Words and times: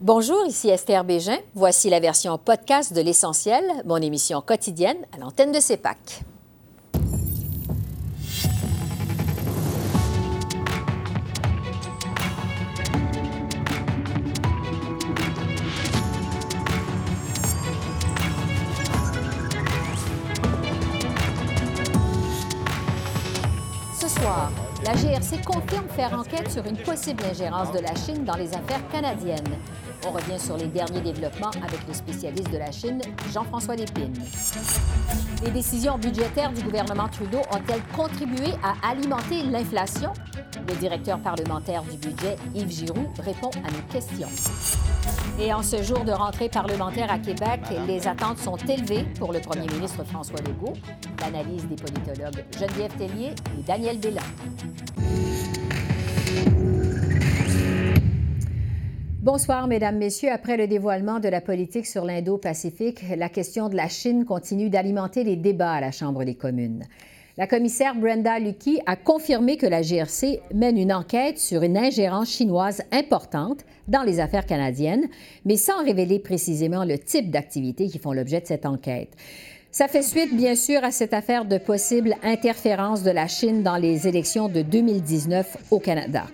Bonjour, 0.00 0.46
ici 0.46 0.68
Esther 0.68 1.02
Bégin. 1.02 1.38
Voici 1.56 1.90
la 1.90 1.98
version 1.98 2.38
podcast 2.38 2.92
de 2.92 3.00
L'Essentiel, 3.00 3.64
mon 3.84 3.96
émission 3.96 4.40
quotidienne 4.40 4.98
à 5.12 5.18
l'antenne 5.18 5.50
de 5.50 5.58
CEPAC. 5.58 6.22
Ce 23.98 24.08
soir, 24.08 24.52
la 24.84 24.92
GRC 24.92 25.42
confirme 25.44 25.88
faire 25.88 26.14
enquête 26.14 26.52
sur 26.52 26.64
une 26.64 26.76
possible 26.76 27.24
ingérence 27.24 27.72
de 27.72 27.80
la 27.80 27.96
Chine 27.96 28.24
dans 28.24 28.36
les 28.36 28.54
affaires 28.54 28.86
canadiennes. 28.92 29.58
On 30.06 30.10
revient 30.12 30.38
sur 30.38 30.56
les 30.56 30.66
derniers 30.66 31.00
développements 31.00 31.50
avec 31.50 31.86
le 31.86 31.92
spécialiste 31.92 32.50
de 32.50 32.58
la 32.58 32.70
Chine, 32.70 33.00
Jean-François 33.32 33.74
Lépine. 33.76 34.14
Les 35.44 35.50
décisions 35.50 35.98
budgétaires 35.98 36.52
du 36.52 36.62
gouvernement 36.62 37.08
Trudeau 37.08 37.38
ont-elles 37.50 37.82
contribué 37.96 38.52
à 38.62 38.90
alimenter 38.90 39.42
l'inflation? 39.42 40.12
Le 40.68 40.74
directeur 40.76 41.18
parlementaire 41.18 41.82
du 41.82 41.96
budget, 41.96 42.36
Yves 42.54 42.70
Giroux, 42.70 43.12
répond 43.18 43.50
à 43.50 43.70
nos 43.70 43.92
questions. 43.92 44.28
Et 45.40 45.52
en 45.52 45.62
ce 45.62 45.82
jour 45.82 46.04
de 46.04 46.12
rentrée 46.12 46.48
parlementaire 46.48 47.10
à 47.10 47.18
Québec, 47.18 47.60
les 47.86 48.06
attentes 48.06 48.38
sont 48.38 48.56
élevées 48.56 49.04
pour 49.18 49.32
le 49.32 49.40
premier 49.40 49.66
ministre 49.66 50.04
François 50.04 50.40
Legault. 50.40 50.74
L'analyse 51.20 51.66
des 51.66 51.76
politologues 51.76 52.44
Geneviève 52.58 52.92
Tellier 52.96 53.32
et 53.58 53.62
Daniel 53.66 53.98
Bélan. 53.98 54.22
Bonsoir, 59.30 59.66
Mesdames, 59.66 59.98
Messieurs. 59.98 60.30
Après 60.32 60.56
le 60.56 60.66
dévoilement 60.66 61.20
de 61.20 61.28
la 61.28 61.42
politique 61.42 61.84
sur 61.84 62.06
l'Indo-Pacifique, 62.06 63.04
la 63.14 63.28
question 63.28 63.68
de 63.68 63.76
la 63.76 63.86
Chine 63.86 64.24
continue 64.24 64.70
d'alimenter 64.70 65.22
les 65.22 65.36
débats 65.36 65.72
à 65.72 65.82
la 65.82 65.92
Chambre 65.92 66.24
des 66.24 66.34
communes. 66.34 66.86
La 67.36 67.46
commissaire 67.46 67.94
Brenda 67.94 68.38
Lucky 68.38 68.80
a 68.86 68.96
confirmé 68.96 69.58
que 69.58 69.66
la 69.66 69.82
GRC 69.82 70.40
mène 70.54 70.78
une 70.78 70.94
enquête 70.94 71.38
sur 71.38 71.62
une 71.62 71.76
ingérence 71.76 72.30
chinoise 72.30 72.80
importante 72.90 73.66
dans 73.86 74.02
les 74.02 74.18
affaires 74.18 74.46
canadiennes, 74.46 75.08
mais 75.44 75.58
sans 75.58 75.84
révéler 75.84 76.20
précisément 76.20 76.86
le 76.86 76.98
type 76.98 77.30
d'activités 77.30 77.88
qui 77.88 77.98
font 77.98 78.14
l'objet 78.14 78.40
de 78.40 78.46
cette 78.46 78.64
enquête. 78.64 79.10
Ça 79.70 79.88
fait 79.88 80.00
suite, 80.00 80.34
bien 80.34 80.54
sûr, 80.54 80.82
à 80.82 80.90
cette 80.90 81.12
affaire 81.12 81.44
de 81.44 81.58
possible 81.58 82.14
interférence 82.22 83.02
de 83.02 83.10
la 83.10 83.28
Chine 83.28 83.62
dans 83.62 83.76
les 83.76 84.08
élections 84.08 84.48
de 84.48 84.62
2019 84.62 85.58
au 85.70 85.80
Canada. 85.80 86.24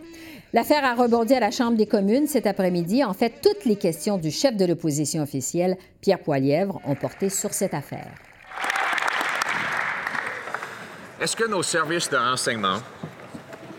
L'affaire 0.54 0.84
a 0.84 0.94
rebondi 0.94 1.34
à 1.34 1.40
la 1.40 1.50
Chambre 1.50 1.76
des 1.76 1.88
communes 1.88 2.28
cet 2.28 2.46
après-midi. 2.46 3.02
En 3.02 3.12
fait, 3.12 3.40
toutes 3.42 3.64
les 3.64 3.74
questions 3.74 4.18
du 4.18 4.30
chef 4.30 4.56
de 4.56 4.64
l'opposition 4.64 5.20
officielle, 5.20 5.76
Pierre 6.00 6.20
Poilièvre, 6.20 6.80
ont 6.84 6.94
porté 6.94 7.28
sur 7.28 7.52
cette 7.52 7.74
affaire. 7.74 8.12
Est-ce 11.20 11.34
que 11.34 11.48
nos 11.48 11.64
services 11.64 12.08
de 12.08 12.16
renseignement, 12.16 12.78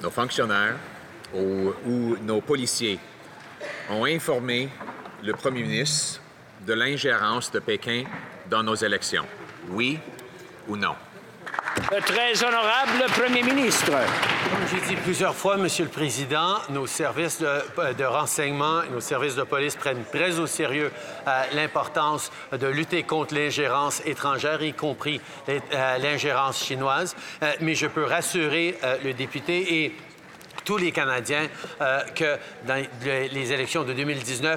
nos 0.03 0.09
fonctionnaires 0.09 0.75
ou, 1.33 1.69
ou 1.87 2.17
nos 2.17 2.41
policiers 2.41 2.99
ont 3.89 4.03
informé 4.03 4.67
le 5.23 5.31
premier 5.31 5.63
ministre 5.63 6.19
de 6.67 6.73
l'ingérence 6.73 7.49
de 7.51 7.59
Pékin 7.59 8.03
dans 8.49 8.63
nos 8.63 8.75
élections? 8.75 9.23
Oui 9.71 9.97
ou 10.67 10.75
non? 10.75 10.95
Très 11.75 12.43
honorable 12.43 13.05
Premier 13.17 13.43
ministre. 13.43 13.91
Comme 13.91 14.67
j'ai 14.71 14.87
dit 14.87 14.95
plusieurs 15.01 15.35
fois, 15.35 15.57
Monsieur 15.57 15.83
le 15.83 15.91
Président, 15.91 16.55
nos 16.69 16.87
services 16.87 17.39
de, 17.39 17.93
de 17.93 18.03
renseignement 18.03 18.81
et 18.83 18.89
nos 18.89 19.01
services 19.01 19.35
de 19.35 19.43
police 19.43 19.75
prennent 19.75 20.03
très 20.11 20.39
au 20.39 20.47
sérieux 20.47 20.91
euh, 21.27 21.43
l'importance 21.53 22.31
de 22.57 22.67
lutter 22.67 23.03
contre 23.03 23.35
l'ingérence 23.35 24.01
étrangère, 24.05 24.63
y 24.63 24.73
compris 24.73 25.19
euh, 25.49 25.59
l'ingérence 25.97 26.63
chinoise. 26.63 27.15
Euh, 27.43 27.51
mais 27.61 27.75
je 27.75 27.87
peux 27.87 28.05
rassurer 28.05 28.77
euh, 28.83 28.97
le 29.03 29.13
député 29.13 29.83
et 29.83 29.95
tous 30.65 30.77
les 30.77 30.91
Canadiens 30.91 31.47
euh, 31.81 32.01
que 32.15 32.37
dans 32.67 32.83
les 33.05 33.53
élections 33.53 33.83
de 33.83 33.93
2019-2021 33.93 34.55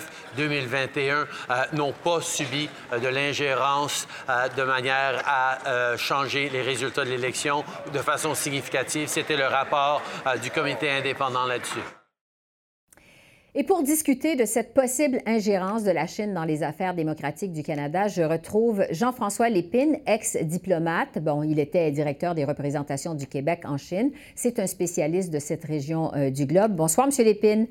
euh, 1.11 1.27
n'ont 1.75 1.93
pas 1.93 2.21
subi 2.21 2.69
euh, 2.93 2.99
de 2.99 3.09
l'ingérence 3.09 4.09
euh, 4.29 4.49
de 4.49 4.63
manière 4.63 5.23
à 5.27 5.97
changer 5.97 6.49
les 6.49 6.63
résultats 6.63 7.05
de 7.05 7.11
l'élection 7.11 7.65
de 7.93 7.99
façon 7.99 8.35
significative. 8.35 9.09
C'était 9.09 9.37
le 9.37 9.47
rapport 9.47 10.03
du 10.43 10.51
comité 10.51 10.91
indépendant 10.91 11.45
là-dessus. 11.45 11.98
Et 13.55 13.65
pour 13.65 13.83
discuter 13.83 14.37
de 14.37 14.45
cette 14.45 14.75
possible 14.75 15.21
ingérence 15.25 15.83
de 15.83 15.91
la 15.91 16.07
Chine 16.07 16.35
dans 16.35 16.45
les 16.45 16.63
affaires 16.63 16.93
démocratiques 16.93 17.53
du 17.53 17.63
Canada, 17.63 18.07
je 18.07 18.21
retrouve 18.21 18.85
Jean-François 18.91 19.49
Lépine, 19.49 19.97
ex-diplomate. 20.07 21.19
Bon, 21.19 21.43
il 21.43 21.59
était 21.59 21.91
directeur 21.91 22.35
des 22.35 22.45
représentations 22.45 23.15
du 23.15 23.27
Québec 23.27 23.63
en 23.65 23.79
Chine. 23.79 24.11
C'est 24.35 24.59
un 24.59 24.67
spécialiste 24.67 25.33
de 25.33 25.39
cette 25.39 25.65
région 25.65 26.13
euh, 26.15 26.29
du 26.29 26.45
globe. 26.45 26.73
Bonsoir, 26.77 27.07
Monsieur 27.07 27.25
Lépine. 27.25 27.69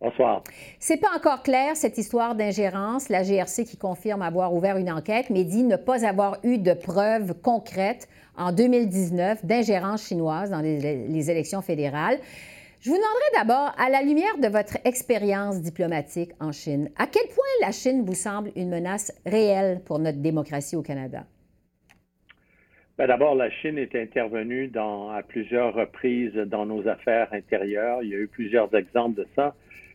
Bonsoir. 0.00 0.44
C'est 0.78 0.98
pas 0.98 1.10
encore 1.16 1.42
clair, 1.42 1.76
cette 1.76 1.98
histoire 1.98 2.36
d'ingérence. 2.36 3.08
La 3.08 3.24
GRC 3.24 3.64
qui 3.64 3.76
confirme 3.76 4.22
avoir 4.22 4.54
ouvert 4.54 4.76
une 4.76 4.92
enquête, 4.92 5.28
mais 5.28 5.42
dit 5.42 5.64
ne 5.64 5.76
pas 5.76 6.06
avoir 6.06 6.38
eu 6.44 6.58
de 6.58 6.72
preuves 6.72 7.34
concrètes 7.42 8.06
en 8.36 8.52
2019 8.52 9.44
d'ingérence 9.44 10.06
chinoise 10.06 10.50
dans 10.50 10.60
les, 10.60 11.08
les 11.08 11.30
élections 11.32 11.62
fédérales. 11.62 12.18
Je 12.84 12.90
vous 12.90 12.96
demanderai 12.96 13.46
d'abord, 13.46 13.72
à 13.78 13.88
la 13.88 14.02
lumière 14.02 14.36
de 14.36 14.46
votre 14.46 14.76
expérience 14.84 15.62
diplomatique 15.62 16.32
en 16.38 16.52
Chine, 16.52 16.90
à 16.98 17.06
quel 17.06 17.22
point 17.28 17.66
la 17.66 17.72
Chine 17.72 18.04
vous 18.04 18.12
semble 18.12 18.50
une 18.56 18.68
menace 18.68 19.10
réelle 19.24 19.80
pour 19.86 19.98
notre 19.98 20.18
démocratie 20.18 20.76
au 20.76 20.82
Canada? 20.82 21.24
Ben, 22.98 23.06
D'abord, 23.06 23.36
la 23.36 23.48
Chine 23.48 23.78
est 23.78 23.94
intervenue 23.94 24.70
à 24.76 25.22
plusieurs 25.26 25.72
reprises 25.72 26.34
dans 26.34 26.66
nos 26.66 26.86
affaires 26.86 27.32
intérieures. 27.32 28.02
Il 28.02 28.10
y 28.10 28.14
a 28.14 28.18
eu 28.18 28.28
plusieurs 28.28 28.74
exemples 28.74 29.18
de 29.18 29.26
ça. 29.34 29.54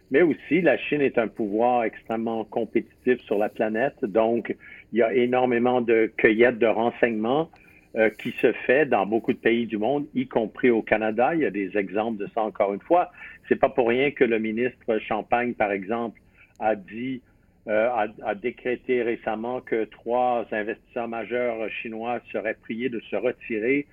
Mais 0.09 0.23
aussi, 0.23 0.61
la 0.61 0.79
Chine 0.79 1.01
est 1.01 1.19
un 1.19 1.27
pouvoir 1.27 1.83
extrêmement 1.83 2.43
compétitif 2.43 3.21
sur 3.21 3.37
la 3.37 3.49
planète. 3.49 4.03
Donc, 4.03 4.55
il 4.93 4.97
y 4.97 5.03
a 5.03 5.13
énormément 5.13 5.81
de 5.81 6.11
cueillettes 6.17 6.57
de 6.57 6.65
renseignements 6.65 7.51
euh, 7.95 8.09
qui 8.09 8.31
se 8.39 8.51
fait 8.51 8.85
dans 8.85 9.05
beaucoup 9.07 9.33
de 9.33 9.39
pays 9.39 9.65
du 9.65 9.77
monde, 9.77 10.05
y 10.13 10.27
compris 10.27 10.69
au 10.69 10.83
Canada. 10.83 11.33
Il 11.33 11.41
y 11.41 11.45
a 11.45 11.49
des 11.49 11.75
exemples 11.75 12.17
de 12.17 12.29
ça 12.35 12.41
encore 12.43 12.73
une 12.73 12.81
fois. 12.81 13.11
C'est 13.47 13.55
pas 13.55 13.69
pour 13.69 13.87
rien 13.87 14.11
que 14.11 14.23
le 14.23 14.37
ministre 14.37 14.99
Champagne, 14.99 15.53
par 15.53 15.71
exemple, 15.71 16.19
a 16.59 16.75
dit 16.75 17.21
euh, 17.67 17.89
a, 18.23 18.35
décrété 18.35 19.01
récemment 19.01 19.61
que 19.61 19.85
trois 19.85 20.45
investisseurs 20.51 21.07
majeurs 21.07 21.69
chinois 21.81 22.19
seraient 22.31 22.57
priés 22.61 22.89
de 22.89 22.99
se 23.09 23.15
retirer 23.15 23.87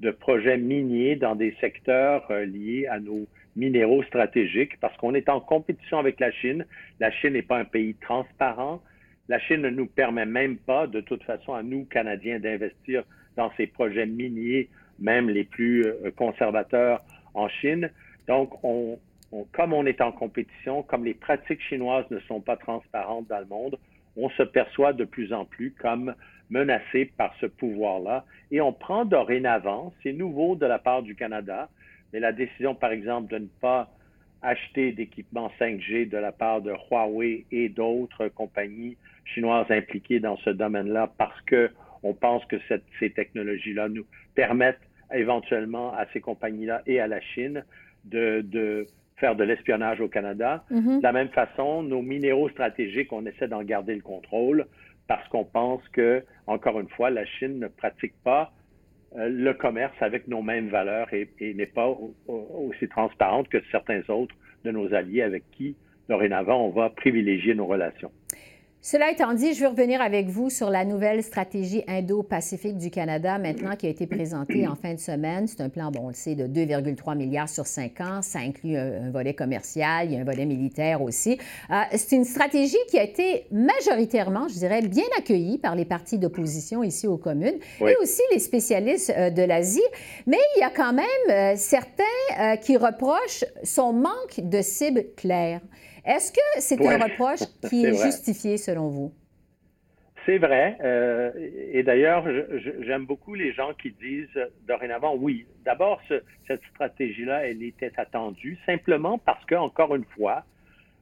de 0.00 0.10
projets 0.10 0.58
miniers 0.58 1.16
dans 1.16 1.34
des 1.34 1.54
secteurs 1.60 2.26
euh, 2.30 2.44
liés 2.44 2.86
à 2.86 3.00
nos 3.00 3.26
minéraux 3.56 4.02
stratégiques 4.04 4.78
parce 4.80 4.96
qu'on 4.98 5.14
est 5.14 5.28
en 5.28 5.40
compétition 5.40 5.98
avec 5.98 6.20
la 6.20 6.30
Chine. 6.30 6.64
La 7.00 7.10
Chine 7.10 7.32
n'est 7.32 7.42
pas 7.42 7.58
un 7.58 7.64
pays 7.64 7.94
transparent. 7.94 8.82
La 9.28 9.38
Chine 9.40 9.62
ne 9.62 9.70
nous 9.70 9.86
permet 9.86 10.26
même 10.26 10.56
pas, 10.56 10.86
de 10.86 11.00
toute 11.00 11.22
façon, 11.24 11.54
à 11.54 11.62
nous, 11.62 11.84
Canadiens, 11.84 12.38
d'investir 12.38 13.04
dans 13.38 13.50
ces 13.56 13.68
projets 13.68 14.04
miniers, 14.04 14.68
même 14.98 15.30
les 15.30 15.44
plus 15.44 15.86
euh, 15.86 16.10
conservateurs 16.14 17.00
en 17.32 17.48
Chine. 17.48 17.90
Donc, 18.26 18.62
on, 18.64 18.98
on, 19.32 19.44
comme 19.52 19.72
on 19.72 19.86
est 19.86 20.00
en 20.00 20.12
compétition, 20.12 20.82
comme 20.82 21.04
les 21.04 21.14
pratiques 21.14 21.62
chinoises 21.62 22.04
ne 22.10 22.18
sont 22.20 22.40
pas 22.40 22.56
transparentes 22.56 23.28
dans 23.28 23.38
le 23.38 23.46
monde, 23.46 23.78
on 24.16 24.28
se 24.30 24.42
perçoit 24.42 24.92
de 24.92 25.04
plus 25.04 25.32
en 25.32 25.44
plus 25.44 25.70
comme 25.70 26.14
menacé 26.50 27.12
par 27.16 27.32
ce 27.40 27.46
pouvoir-là. 27.46 28.24
Et 28.50 28.60
on 28.60 28.72
prend 28.72 29.04
dorénavant, 29.04 29.94
c'est 30.02 30.12
nouveau 30.12 30.56
de 30.56 30.66
la 30.66 30.80
part 30.80 31.02
du 31.02 31.14
Canada, 31.14 31.68
mais 32.12 32.18
la 32.20 32.32
décision, 32.32 32.74
par 32.74 32.90
exemple, 32.90 33.30
de 33.32 33.38
ne 33.38 33.46
pas 33.60 33.88
acheter 34.42 34.92
d'équipements 34.92 35.50
5G 35.60 36.08
de 36.08 36.18
la 36.18 36.32
part 36.32 36.60
de 36.60 36.72
Huawei 36.90 37.44
et 37.52 37.68
d'autres 37.68 38.28
compagnies 38.28 38.96
chinoises 39.24 39.70
impliquées 39.70 40.20
dans 40.20 40.36
ce 40.38 40.50
domaine-là 40.50 41.10
parce 41.18 41.40
que 41.42 41.70
on 42.02 42.14
pense 42.14 42.44
que 42.46 42.56
cette, 42.68 42.84
ces 42.98 43.10
technologies-là 43.10 43.88
nous 43.88 44.06
permettent 44.34 44.86
éventuellement 45.14 45.94
à 45.94 46.06
ces 46.12 46.20
compagnies-là 46.20 46.82
et 46.86 47.00
à 47.00 47.06
la 47.06 47.20
Chine 47.20 47.64
de, 48.04 48.42
de 48.42 48.86
faire 49.16 49.34
de 49.36 49.44
l'espionnage 49.44 50.00
au 50.00 50.08
Canada. 50.08 50.64
Mm 50.70 50.78
-hmm. 50.78 50.98
De 50.98 51.02
la 51.02 51.12
même 51.12 51.28
façon, 51.28 51.82
nos 51.82 52.02
minéraux 52.02 52.50
stratégiques, 52.50 53.12
on 53.12 53.24
essaie 53.26 53.48
d'en 53.48 53.62
garder 53.62 53.94
le 53.94 54.02
contrôle 54.02 54.66
parce 55.06 55.26
qu'on 55.28 55.44
pense 55.44 55.82
que, 55.96 56.22
encore 56.46 56.78
une 56.80 56.88
fois, 56.96 57.10
la 57.10 57.24
Chine 57.24 57.58
ne 57.58 57.68
pratique 57.68 58.14
pas 58.22 58.52
euh, 59.16 59.28
le 59.28 59.54
commerce 59.54 59.96
avec 60.00 60.28
nos 60.28 60.42
mêmes 60.42 60.68
valeurs 60.68 61.08
et, 61.14 61.24
et 61.40 61.54
n'est 61.54 61.66
pas 61.66 61.88
aussi 62.28 62.86
transparente 62.88 63.48
que 63.48 63.60
certains 63.70 64.02
autres 64.10 64.36
de 64.64 64.70
nos 64.70 64.92
alliés 64.92 65.22
avec 65.22 65.44
qui, 65.52 65.76
dorénavant, 66.08 66.58
on 66.66 66.70
va 66.70 66.90
privilégier 66.90 67.54
nos 67.54 67.66
relations. 67.66 68.12
Cela 68.80 69.10
étant 69.10 69.34
dit, 69.34 69.54
je 69.54 69.62
veux 69.62 69.68
revenir 69.68 70.00
avec 70.00 70.28
vous 70.28 70.50
sur 70.50 70.70
la 70.70 70.84
nouvelle 70.84 71.24
stratégie 71.24 71.82
Indo-Pacifique 71.88 72.78
du 72.78 72.90
Canada 72.90 73.36
maintenant 73.36 73.74
qui 73.74 73.86
a 73.86 73.88
été 73.90 74.06
présentée 74.06 74.68
en 74.68 74.76
fin 74.76 74.94
de 74.94 75.00
semaine. 75.00 75.48
C'est 75.48 75.60
un 75.60 75.68
plan, 75.68 75.90
bon, 75.90 76.02
on 76.04 76.08
le 76.08 76.14
sait, 76.14 76.36
de 76.36 76.46
2,3 76.46 77.16
milliards 77.16 77.48
sur 77.48 77.66
cinq 77.66 78.00
ans. 78.00 78.22
Ça 78.22 78.38
inclut 78.38 78.76
un, 78.76 79.10
volet 79.10 79.34
commercial, 79.34 80.06
il 80.06 80.14
y 80.14 80.16
a 80.16 80.20
un 80.20 80.24
volet 80.24 80.46
militaire 80.46 81.02
aussi. 81.02 81.38
Euh, 81.70 81.74
c'est 81.96 82.14
une 82.14 82.24
stratégie 82.24 82.76
qui 82.88 83.00
a 83.00 83.02
été 83.02 83.46
majoritairement, 83.50 84.46
je 84.46 84.54
dirais, 84.54 84.80
bien 84.82 85.04
accueillie 85.18 85.58
par 85.58 85.74
les 85.74 85.84
partis 85.84 86.16
d'opposition 86.16 86.84
ici 86.84 87.08
aux 87.08 87.18
communes 87.18 87.58
et 87.80 87.96
aussi 88.00 88.22
les 88.32 88.38
spécialistes 88.38 89.12
euh, 89.16 89.30
de 89.30 89.42
l'Asie. 89.42 89.82
Mais 90.26 90.38
il 90.56 90.60
y 90.60 90.64
a 90.64 90.70
quand 90.70 90.92
même 90.92 91.06
euh, 91.30 91.54
certains 91.56 92.04
qui 92.62 92.76
reprochent 92.76 93.44
son 93.64 93.92
manque 93.92 94.38
de 94.38 94.62
cibles 94.62 95.06
claires. 95.16 95.60
Est-ce 96.08 96.32
que 96.32 96.40
c'est 96.60 96.80
un 96.86 97.04
reproche 97.04 97.40
qui 97.68 97.84
est, 97.84 98.02
justifié 98.02 98.56
selon 98.56 98.88
vous? 98.88 99.12
C'est 100.24 100.38
vrai. 100.38 100.78
Euh, 100.82 101.30
et 101.72 101.82
d'ailleurs, 101.82 102.24
j'aime 102.80 103.04
beaucoup 103.04 103.34
les 103.34 103.52
gens 103.52 103.74
qui 103.74 103.90
disent 103.90 104.40
dorénavant 104.66 105.14
oui. 105.16 105.46
D'abord, 105.66 106.00
cette 106.08 106.62
stratégie-là, 106.74 107.46
elle 107.46 107.62
était 107.62 107.92
attendue 107.98 108.58
simplement 108.64 109.18
parce 109.18 109.44
que, 109.44 109.54
encore 109.54 109.94
une 109.94 110.06
fois, 110.16 110.44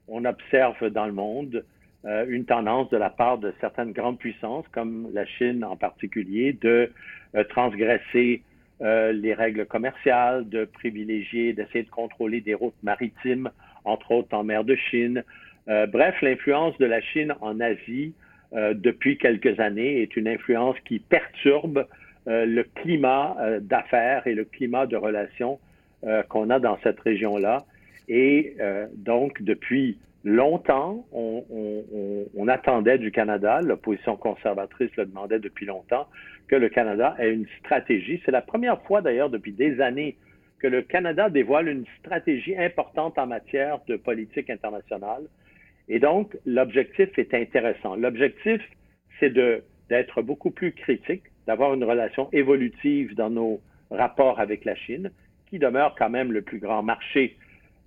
on 0.09 0.25
observe 0.25 0.91
dans 0.91 1.07
le 1.07 1.13
monde 1.13 1.65
euh, 2.05 2.27
une 2.29 2.45
tendance 2.45 2.91
de 2.91 2.97
la 2.97 3.11
part 3.11 3.39
de 3.39 3.55
certaines 3.61 3.93
grandes 3.93 4.19
puissances, 4.19 4.67
comme 4.73 5.09
la 5.13 5.25
Chine 5.25 5.65
en 5.65 5.77
particulier, 5.77 6.53
de 6.53 6.93
euh, 7.37 7.45
transgresser 7.45 8.43
les 8.79 9.33
règles 9.33 9.65
commerciales, 9.65 10.47
de 10.51 10.67
privilégier, 10.67 11.55
d'essayer 11.55 11.83
de 11.83 11.89
contrôler 11.89 12.43
des 12.43 12.53
routes 12.53 12.77
maritimes 12.83 13.49
entre 13.87 14.13
autres 14.13 14.37
en 14.37 14.45
mer 14.45 14.65
de 14.65 14.75
Chine. 14.77 15.25
Euh, 15.69 15.87
bref, 15.87 16.21
l'influence 16.21 16.77
de 16.79 16.87
la 16.87 17.01
Chine 17.01 17.35
en 17.41 17.61
Asie 17.61 18.13
euh, 18.53 18.75
depuis 18.75 19.17
quelques 19.17 19.59
années 19.59 20.03
est 20.03 20.17
une 20.17 20.29
influence 20.29 20.77
qui 20.85 20.99
perturbe 20.99 21.87
euh, 22.29 22.45
le 22.45 22.65
climat 22.65 23.37
d'affaires 23.61 24.27
et 24.27 24.35
le 24.35 24.45
climat 24.45 24.87
de 24.87 24.97
relations 24.97 25.59
qu'on 26.29 26.51
a 26.51 26.61
dans 26.61 26.79
cette 26.85 27.01
région-là. 27.01 27.65
Et 28.07 28.55
donc, 28.95 29.43
depuis 29.43 29.99
longtemps, 30.23 31.05
on, 31.11 31.43
on, 32.37 32.47
attendait 32.47 32.99
du 32.99 33.11
Canada, 33.11 33.61
l'opposition 33.61 34.17
conservatrice 34.17 34.91
le 34.97 35.07
demandait 35.07 35.41
depuis 35.41 35.67
longtemps, 35.67 36.07
que 36.47 36.55
le 36.55 36.69
Canada 36.69 37.17
ait 37.19 37.33
une 37.33 37.47
stratégie. 37.59 38.23
C'est 38.25 38.31
la 38.31 38.43
première 38.43 38.81
fois 38.83 39.01
d'ailleurs 39.01 39.31
depuis 39.31 39.53
des 39.53 39.81
années 39.81 40.17
que 40.59 40.67
le 40.67 40.83
Canada 40.83 41.29
dévoile 41.29 41.69
une 41.69 41.85
stratégie 42.01 42.57
importante 42.57 43.19
en 43.19 43.27
matière 43.27 43.79
de 43.89 43.97
politique 43.97 44.51
internationale. 44.51 45.25
Et 45.89 45.99
donc, 45.99 46.37
l'objectif 46.47 47.11
est 47.19 47.35
intéressant. 47.35 47.95
L'objectif, 47.95 48.61
c'est 49.21 49.33
d'être 49.89 50.23
beaucoup 50.23 50.51
plus 50.51 50.73
critique, 50.73 51.23
d'avoir 51.47 51.75
une 51.75 51.85
relation 51.85 52.29
évolutive 52.33 53.15
dans 53.15 53.31
nos 53.31 53.61
rapports 53.91 54.41
avec 54.41 54.65
la 54.65 54.75
Chine, 54.75 55.11
qui 55.49 55.59
demeure 55.59 55.95
quand 55.97 56.11
même 56.11 56.33
le 56.33 56.43
plus 56.43 56.59
grand 56.59 56.83
marché 56.83 57.37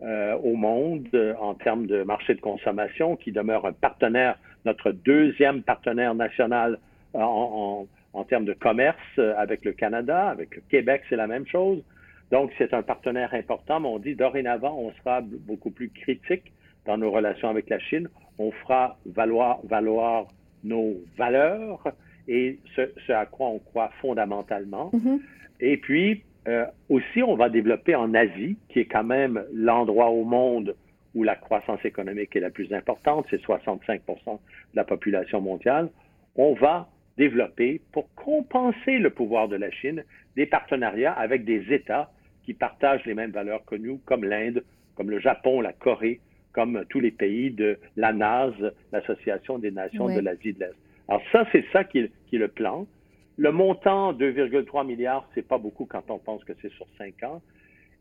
euh, 0.02 0.34
au 0.38 0.56
monde 0.56 1.08
euh, 1.14 1.34
en 1.42 1.56
termes 1.56 1.86
de 1.86 2.04
marché 2.04 2.34
de 2.34 2.40
consommation, 2.40 3.18
qui 3.18 3.34
demeure 3.34 3.66
un 3.66 3.74
partenaire, 3.74 4.38
notre 4.64 4.92
deuxième 4.92 5.62
partenaire 5.62 6.16
national 6.16 6.80
euh, 7.16 7.20
en, 7.20 7.86
en, 8.14 8.24
termes 8.24 8.46
de 8.46 8.54
commerce 8.54 9.20
avec 9.38 9.66
le 9.66 9.74
Canada, 9.74 10.30
avec 10.30 10.56
le 10.56 10.62
Québec, 10.70 11.02
c'est 11.10 11.18
la 11.18 11.28
même 11.28 11.46
chose. 11.48 11.84
Donc, 12.32 12.52
c'est 12.58 12.74
un 12.74 12.84
partenaire 12.84 13.34
important, 13.34 13.80
mais 13.80 13.88
on 13.88 14.00
dit 14.00 14.16
dorénavant, 14.16 14.78
on 14.78 14.92
sera 14.94 15.22
beaucoup 15.22 15.72
plus 15.72 15.90
critique 15.90 16.52
dans 16.86 16.98
nos 16.98 17.12
relations 17.12 17.50
avec 17.50 17.70
la 17.70 17.80
Chine. 17.80 18.08
On 18.38 18.52
fera 18.52 18.98
valoir, 19.06 19.60
valoir 19.64 20.28
nos 20.64 20.96
valeurs 21.18 21.84
et 22.28 22.60
ce, 22.76 23.12
à 23.12 23.26
quoi 23.26 23.48
on 23.48 23.60
croit 23.60 23.90
fondamentalement. 24.02 24.92
Mm-hmm. 24.94 25.20
Et 25.62 25.78
puis, 25.78 26.24
euh, 26.48 26.66
aussi, 26.90 27.24
on 27.24 27.36
va 27.36 27.50
développer 27.50 27.96
en 27.96 28.14
Asie, 28.14 28.58
qui 28.70 28.80
est 28.80 28.86
quand 28.86 29.04
même 29.04 29.44
l'endroit 29.54 30.10
au 30.10 30.24
monde 30.24 30.76
où 31.16 31.24
la 31.24 31.36
croissance 31.36 31.84
économique 31.84 32.36
est 32.36 32.40
la 32.40 32.52
plus 32.52 32.72
importante, 32.74 33.26
c'est 33.30 33.42
65% 33.42 34.00
de 34.34 34.40
la 34.76 34.84
population 34.84 35.42
mondiale. 35.42 35.90
On 36.36 36.54
va 36.54 36.88
développer, 37.18 37.82
pour 37.92 38.08
compenser 38.16 39.00
le 39.00 39.10
pouvoir 39.10 39.48
de 39.48 39.56
la 39.56 39.72
Chine, 39.72 40.04
des 40.36 40.46
partenariats 40.46 41.12
avec 41.12 41.44
des 41.44 41.74
États 41.74 42.12
qui 42.50 42.56
partagent 42.56 43.06
les 43.06 43.14
mêmes 43.14 43.30
valeurs 43.30 43.64
que 43.64 43.76
nous, 43.76 44.00
comme 44.06 44.24
l'Inde, 44.24 44.64
comme 44.96 45.12
le 45.12 45.20
Japon, 45.20 45.62
la 45.62 45.72
Corée, 45.72 46.20
comme 46.52 46.84
tous 46.90 47.00
les 47.00 47.12
pays 47.12 47.52
de 47.52 47.78
la 47.96 48.12
NAS, 48.12 48.54
l'Association 48.92 49.60
des 49.60 49.70
nations 49.70 50.08
de 50.08 50.20
l'Asie 50.20 50.54
de 50.54 50.62
l'Est. 50.62 50.74
Alors 51.08 51.22
ça, 51.32 51.46
c'est 51.52 51.64
ça 51.72 51.84
qui 51.84 52.00
est, 52.00 52.12
le 52.32 52.48
plan. 52.48 52.88
Le 53.38 53.52
montant 53.52 54.14
2,3 54.14 54.84
milliards, 54.84 55.30
c'est 55.36 55.48
pas 55.48 55.60
beaucoup 55.60 55.86
quand 55.86 56.10
on 56.10 56.18
pense 56.18 56.44
que 56.44 56.54
c'est 56.60 56.72
sur 56.72 56.88
cinq 56.98 57.22
ans. 57.22 57.44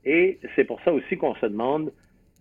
Et 0.06 0.38
c'est 0.56 0.64
pour 0.64 0.80
ça 0.80 0.94
aussi 0.94 1.18
qu'on 1.18 1.34
se 1.34 1.44
demande 1.44 1.92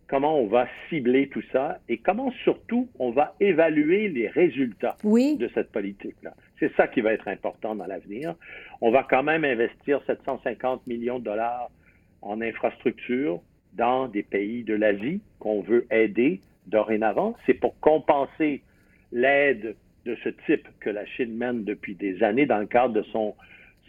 comment 0.07 0.39
on 0.39 0.48
va 0.48 0.65
cibler 0.88 1.27
tout 1.27 1.44
ça 1.51 1.80
et 1.89 1.98
comment 1.98 2.31
surtout 2.45 2.88
on 3.00 3.12
va 3.12 3.36
évaluer 3.42 4.07
les 4.07 4.30
résultats 4.30 4.95
de 5.03 5.50
cette 5.53 5.74
politique-là. 5.74 6.33
C'est 6.57 6.74
ça 6.77 6.88
qui 6.88 7.01
va 7.01 7.12
être 7.12 7.27
important 7.27 7.75
dans 7.75 7.86
l'avenir. 7.86 8.36
On 8.80 8.92
va 8.92 9.03
quand 9.03 9.24
même 9.24 9.44
investir 9.44 10.00
750 10.07 10.88
millions 10.88 11.19
de 11.19 11.25
dollars 11.25 11.69
en 12.22 12.42
infrastructure 12.42 13.42
dans 13.74 14.08
des 14.08 14.24
pays 14.24 14.64
de 14.64 14.74
l'Asie 14.74 15.22
qu'on 15.40 15.62
veut 15.62 15.86
aider 15.92 16.42
dorénavant. 16.66 17.36
C'est 17.46 17.54
pour 17.54 17.80
compenser 17.80 18.62
l'aide 19.12 19.75
de 20.06 20.18
ce 20.24 20.30
type 20.46 20.68
que 20.80 20.90
la 20.90 21.06
Chine 21.06 21.36
mène 21.36 21.64
depuis 21.64 21.96
des 21.96 22.24
années 22.24 22.46
dans 22.46 22.60
le 22.60 22.66
cadre 22.66 22.94
de 22.94 23.04
son, 23.04 23.36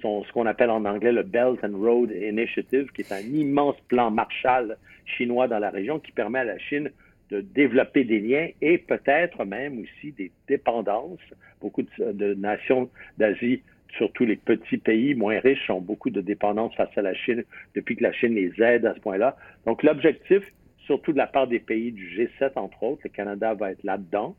ce 0.02 0.32
qu'on 0.32 0.46
appelle 0.46 0.70
en 0.70 0.84
anglais 0.84 1.12
le 1.12 1.22
Belt 1.22 1.58
and 1.64 1.76
Road 1.76 2.10
Initiative, 2.10 2.90
qui 2.92 3.02
est 3.02 3.12
un 3.12 3.20
immense 3.20 3.76
plan 3.88 4.10
Marshall 4.10 4.76
chinois 5.04 5.48
dans 5.48 5.58
la 5.58 5.70
région 5.70 5.98
qui 5.98 6.12
permet 6.12 6.40
à 6.40 6.44
la 6.44 6.58
Chine 6.58 6.90
de 7.30 7.40
développer 7.40 8.04
des 8.04 8.20
liens 8.20 8.48
et 8.60 8.78
peut-être 8.78 9.44
même 9.44 9.80
aussi 9.80 10.12
des 10.12 10.30
dépendances. 10.46 11.18
Beaucoup 11.60 11.82
de 11.82 12.34
nations 12.34 12.88
d'Asie 13.18 13.62
surtout 13.96 14.24
les 14.24 14.36
petits 14.36 14.78
pays 14.78 15.14
moins 15.14 15.38
riches 15.40 15.70
ont 15.70 15.80
beaucoup 15.80 16.10
de 16.10 16.20
dépendance 16.20 16.74
face 16.74 16.96
à 16.96 17.02
la 17.02 17.14
Chine 17.14 17.44
depuis 17.74 17.96
que 17.96 18.02
la 18.02 18.12
Chine 18.12 18.34
les 18.34 18.52
aide 18.62 18.86
à 18.86 18.94
ce 18.94 19.00
point-là. 19.00 19.36
Donc 19.66 19.82
l'objectif, 19.82 20.42
surtout 20.86 21.12
de 21.12 21.18
la 21.18 21.26
part 21.26 21.46
des 21.46 21.58
pays 21.58 21.92
du 21.92 22.06
G7, 22.16 22.52
entre 22.56 22.82
autres, 22.82 23.02
le 23.04 23.10
Canada 23.10 23.54
va 23.54 23.72
être 23.72 23.84
là-dedans, 23.84 24.36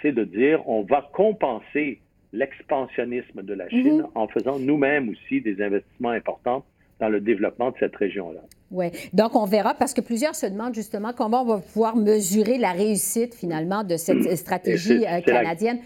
c'est 0.00 0.12
de 0.12 0.24
dire 0.24 0.68
on 0.68 0.82
va 0.82 1.08
compenser 1.12 2.00
l'expansionnisme 2.32 3.42
de 3.42 3.54
la 3.54 3.68
Chine 3.68 3.98
mhm. 3.98 4.06
en 4.14 4.26
faisant 4.28 4.58
nous-mêmes 4.58 5.10
aussi 5.10 5.40
des 5.40 5.62
investissements 5.62 6.10
importants 6.10 6.64
dans 6.98 7.08
le 7.08 7.20
développement 7.20 7.70
de 7.70 7.76
cette 7.80 7.96
région-là. 7.96 8.40
Oui, 8.70 8.86
donc 9.12 9.34
on 9.34 9.44
verra 9.44 9.74
parce 9.74 9.92
que 9.92 10.00
plusieurs 10.00 10.34
se 10.34 10.46
demandent 10.46 10.74
justement 10.74 11.12
comment 11.12 11.42
on 11.42 11.56
va 11.56 11.58
pouvoir 11.58 11.96
mesurer 11.96 12.58
la 12.58 12.72
réussite 12.72 13.34
finalement 13.34 13.84
de 13.84 13.96
cette 13.96 14.24
hmm. 14.24 14.36
stratégie 14.36 15.04
euh, 15.06 15.20
canadienne. 15.20 15.80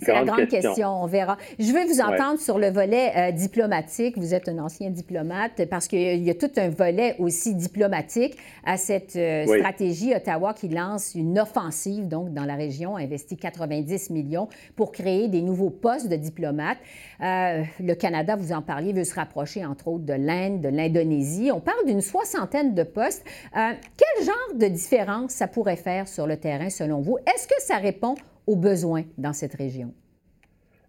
C'est 0.00 0.12
la 0.12 0.24
grande 0.24 0.48
question. 0.48 1.02
on 1.02 1.06
verra. 1.06 1.36
Je 1.58 1.72
veux 1.72 1.84
vous 1.84 2.00
entendre 2.00 2.40
sur 2.40 2.58
le 2.58 2.70
volet 2.70 3.12
euh, 3.16 3.32
diplomatique. 3.32 4.16
Vous 4.16 4.34
êtes 4.34 4.48
un 4.48 4.58
ancien 4.58 4.90
diplomate 4.90 5.66
parce 5.66 5.88
qu'il 5.88 6.22
y 6.22 6.30
a 6.30 6.34
tout 6.34 6.50
un 6.56 6.68
volet 6.68 7.16
aussi 7.18 7.54
diplomatique 7.54 8.36
à 8.64 8.76
cette 8.76 9.16
euh, 9.16 9.46
stratégie 9.46 10.14
Ottawa 10.14 10.54
qui 10.54 10.68
lance 10.68 11.14
une 11.14 11.38
offensive 11.38 12.08
donc 12.08 12.32
dans 12.32 12.44
la 12.44 12.54
région, 12.54 12.96
investit 12.96 13.36
90 13.36 14.10
millions 14.10 14.48
pour 14.76 14.92
créer 14.92 15.28
des 15.28 15.42
nouveaux 15.42 15.70
postes 15.70 16.08
de 16.08 16.16
diplomates. 16.16 16.78
Euh, 17.22 17.62
le 17.80 17.94
Canada, 17.94 18.36
vous 18.36 18.52
en 18.52 18.62
parliez, 18.62 18.92
veut 18.92 19.04
se 19.04 19.14
rapprocher 19.14 19.64
entre 19.64 19.88
autres 19.88 20.04
de 20.04 20.14
l'Inde, 20.14 20.60
de 20.60 20.68
l'Indonésie. 20.68 21.50
On 21.52 21.60
parle 21.60 21.84
d'une 21.86 22.00
soixantaine 22.00 22.74
de 22.74 22.82
postes. 22.82 23.24
quel 23.52 24.24
genre 24.24 24.56
de 24.56 24.66
différence 24.66 25.32
ça 25.32 25.46
pourrait 25.46 25.76
faire 25.76 26.08
sur 26.08 26.26
le 26.26 26.36
terrain 26.36 26.70
selon 26.70 27.00
vous? 27.00 27.18
Est-ce 27.26 27.46
que 27.46 27.60
ça 27.60 27.76
répond 27.76 28.14
aux 28.50 28.56
besoins 28.56 29.04
dans 29.16 29.32
cette 29.32 29.54
région? 29.54 29.94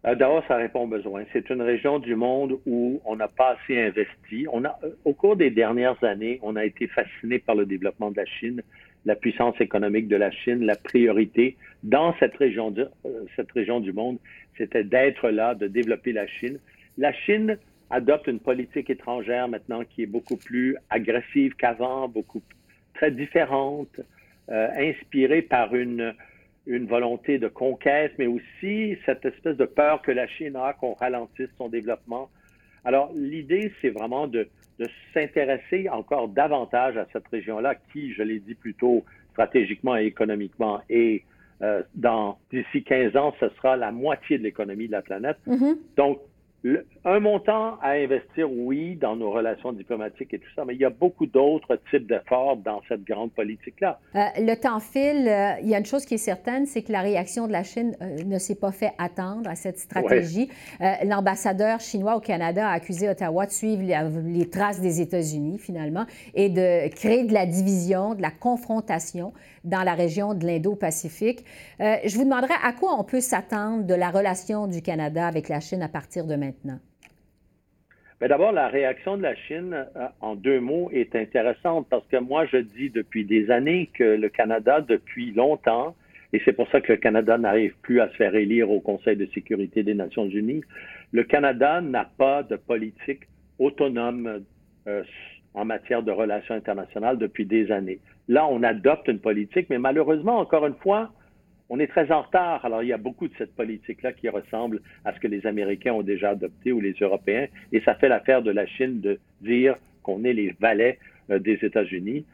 Euh, 0.08 0.16
d'abord, 0.16 0.44
ça 0.48 0.56
répond 0.56 0.82
aux 0.86 0.88
besoins. 0.88 1.26
C'est 1.32 1.48
une 1.52 1.62
région 1.62 2.00
du 2.00 2.16
monde 2.16 2.58
où 2.66 3.00
on 3.06 3.16
n'a 3.16 3.28
pas 3.28 3.56
assez 3.56 3.80
investi. 3.80 4.48
Euh, 4.48 4.90
au 5.06 5.14
cours 5.14 5.36
des 5.36 5.52
dernières 5.52 6.04
années, 6.04 6.40
on 6.42 6.56
a 6.56 6.66
été 6.66 6.88
fasciné 6.88 7.38
par 7.38 7.54
le 7.54 7.68
développement 7.68 8.10
de 8.10 8.18
la 8.18 8.26
Chine, 8.26 8.64
la 9.06 9.16
puissance 9.16 9.62
économique 9.62 10.08
de 10.08 10.16
la 10.16 10.32
Chine. 10.32 10.66
La 10.66 10.76
priorité 10.76 11.56
dans 11.84 12.16
cette 12.20 12.36
région, 12.36 12.74
euh, 12.80 12.88
cette 13.36 13.52
région 13.52 13.80
du 13.80 13.94
monde, 13.94 14.18
c'était 14.58 14.84
d'être 14.84 15.30
là, 15.30 15.54
de 15.54 15.68
développer 15.68 16.14
la 16.14 16.26
Chine. 16.26 16.58
La 16.98 17.14
Chine 17.14 17.60
adopte 17.92 18.26
une 18.26 18.40
politique 18.40 18.90
étrangère 18.90 19.48
maintenant 19.48 19.84
qui 19.84 20.02
est 20.02 20.12
beaucoup 20.18 20.38
plus 20.38 20.78
agressive 20.90 21.54
qu'avant, 21.56 22.08
beaucoup 22.08 22.42
très 22.96 23.12
différente, 23.12 24.02
inspirée 24.50 25.42
par 25.42 25.74
une 25.76 26.14
une 26.68 26.86
volonté 26.86 27.40
de 27.40 27.48
conquête, 27.48 28.14
mais 28.18 28.28
aussi 28.28 28.98
cette 29.06 29.26
espèce 29.26 29.58
de 29.58 29.66
peur 29.66 30.02
que 30.02 30.12
la 30.12 30.28
Chine 30.28 30.56
a 30.56 30.74
qu'on 30.74 30.94
ralentisse 30.94 31.50
son 31.58 31.70
développement. 31.70 32.30
Alors, 32.86 33.12
l'idée, 33.16 33.72
c'est 33.82 33.90
vraiment 33.90 34.28
de, 34.28 34.48
s'intéresser 35.14 35.90
encore 35.90 36.28
davantage 36.28 36.98
à 36.98 37.06
cette 37.14 37.28
région-là 37.28 37.76
qui, 37.94 38.14
je 38.14 38.24
l'ai 38.24 38.40
dit 38.40 38.56
plus 38.56 38.74
tôt, 38.74 39.06
stratégiquement 39.32 39.96
et 39.96 40.06
économiquement 40.06 40.82
est 40.90 41.24
d'ici 42.52 42.84
15 42.84 43.16
ans, 43.16 43.36
ce 43.40 43.48
sera 43.50 43.78
la 43.78 43.92
moitié 43.92 44.40
de 44.40 44.44
l'économie 44.44 44.88
de 44.88 44.94
la 44.94 45.04
planète. 45.04 45.38
Mm-hmm. 45.48 45.76
Donc, 45.96 46.20
un 47.06 47.20
montant 47.20 47.80
à 47.82 47.92
investir, 47.92 48.52
oui, 48.52 48.96
dans 48.96 49.16
nos 49.16 49.32
relations 49.32 49.74
diplomatiques 49.74 50.34
et 50.34 50.40
tout 50.40 50.50
ça, 50.56 50.64
mais 50.66 50.76
il 50.76 50.80
y 50.80 50.86
a 50.86 50.92
beaucoup 50.92 51.26
d'autres 51.26 51.80
types 51.90 52.08
d'efforts 52.08 52.58
dans 52.58 52.82
cette 52.88 53.04
grande 53.04 53.32
politique-là. 53.32 54.00
Euh, 54.16 54.20
le 54.38 54.56
temps 54.56 54.80
file. 54.80 55.28
Euh, 55.28 55.54
il 55.64 55.70
y 55.70 55.76
a 55.76 55.80
une 55.80 55.86
chose 55.86 56.06
qui 56.06 56.16
est 56.16 56.20
certaine, 56.20 56.68
c'est 56.68 56.84
que 56.84 56.92
la 56.92 57.02
réaction 57.02 57.48
de 57.48 57.52
la 57.52 57.64
Chine 57.64 57.96
euh, 58.02 58.24
ne 58.24 58.38
s'est 58.38 58.56
pas 58.56 58.72
fait 58.72 58.92
attendre 59.00 59.50
à 59.50 59.56
cette 59.56 59.80
stratégie. 59.80 60.50
L'ambassadeur 61.04 61.80
chinois 61.80 62.16
au 62.16 62.20
Canada 62.20 62.68
a 62.68 62.74
accusé 62.74 63.10
Ottawa 63.10 63.46
de 63.46 63.52
suivre 63.52 63.82
les 63.82 64.50
traces 64.50 64.82
des 64.82 65.02
États-Unis, 65.02 65.58
finalement, 65.58 66.06
et 66.36 66.50
de 66.50 66.94
créer 66.94 67.24
de 67.24 67.34
la 67.34 67.46
division, 67.46 68.14
de 68.14 68.22
la 68.22 68.32
confrontation 68.32 69.34
dans 69.64 69.84
la 69.84 69.94
région 69.94 70.34
de 70.34 70.46
l'Indo-Pacifique. 70.46 71.44
je 71.80 72.16
vous 72.16 72.24
demanderais 72.24 72.56
à 72.64 72.74
quoi 72.74 72.96
on 73.00 73.04
peut 73.04 73.22
s'attendre 73.22 73.86
de 73.86 73.94
la 73.94 74.10
relation 74.10 74.68
du 74.68 74.82
Canada 74.82 75.28
avec 75.28 75.50
la 75.50 75.60
Chine 75.60 75.82
à 75.82 75.90
partir 75.90 76.26
de 76.26 76.36
maintenant? 76.36 76.80
Mais 78.22 78.28
d'abord, 78.28 78.52
la 78.52 78.68
réaction 78.68 79.18
de 79.18 79.24
la 79.24 79.36
Chine, 79.36 79.74
euh, 79.96 80.08
en 80.22 80.36
deux 80.36 80.60
mots, 80.60 80.92
est 80.94 81.16
intéressante 81.16 81.88
parce 81.90 82.06
que 82.08 82.18
moi, 82.18 82.46
je 82.46 82.58
dis 82.58 82.92
depuis 82.92 83.26
des 83.26 83.50
années 83.50 83.90
que 83.96 84.04
le 84.04 84.30
Canada, 84.30 84.80
depuis 84.80 85.32
longtemps, 85.32 85.96
et 86.32 86.40
c'est 86.46 86.54
pour 86.54 86.70
ça 86.70 86.82
que 86.82 86.94
le 86.94 87.00
Canada 87.00 87.40
n'arrive 87.40 87.74
plus 87.82 88.00
à 88.00 88.10
se 88.10 88.16
faire 88.16 88.36
élire 88.36 88.70
au 88.70 88.80
Conseil 88.80 89.18
de 89.18 89.26
sécurité 89.34 89.82
des 89.82 89.96
Nations 89.96 90.28
unies, 90.28 90.62
le 91.12 91.24
Canada 91.24 91.82
n'a 91.82 92.06
pas 92.06 92.44
de 92.44 92.58
politique 92.58 93.22
autonome 93.58 94.44
euh, 94.88 95.04
en 95.54 95.66
matière 95.66 96.04
de 96.04 96.12
relations 96.12 96.56
internationales 96.56 97.18
depuis 97.18 97.46
des 97.46 97.72
années. 97.72 98.00
Là, 98.28 98.48
on 98.48 98.64
adopte 98.64 99.08
une 99.08 99.20
politique, 99.20 99.68
mais 99.70 99.80
malheureusement, 99.80 100.40
encore 100.40 100.66
une 100.66 100.76
fois, 100.76 101.12
on 101.70 101.80
est 101.80 101.88
très 101.88 102.12
en 102.12 102.22
retard. 102.22 102.64
Alors, 102.66 102.84
il 102.84 102.90
y 102.90 102.94
a 102.94 102.98
beaucoup 102.98 103.28
de 103.28 103.34
cette 103.38 103.56
politique-là 103.56 104.14
qui 104.14 104.30
ressemble 104.30 104.82
à 105.06 105.14
ce 105.14 105.20
que 105.20 105.28
les 105.28 105.46
Américains 105.46 105.94
ont 105.94 106.04
déjà 106.04 106.32
adopté 106.32 106.72
ou 106.72 106.82
les 106.82 106.94
Européens. 107.00 107.48
Et 107.72 107.82
ça 107.82 107.96
fait 107.96 108.10
l'affaire 108.10 108.42
de 108.42 108.52
la 108.52 108.66
Chine 108.66 109.00
de 109.02 109.20
dire 109.42 109.76
qu'on 110.04 110.24
est 110.24 110.34
les 110.34 110.56
valets 110.60 111.00
euh, 111.30 111.40
des 111.40 111.60
États-Unis. 111.62 112.26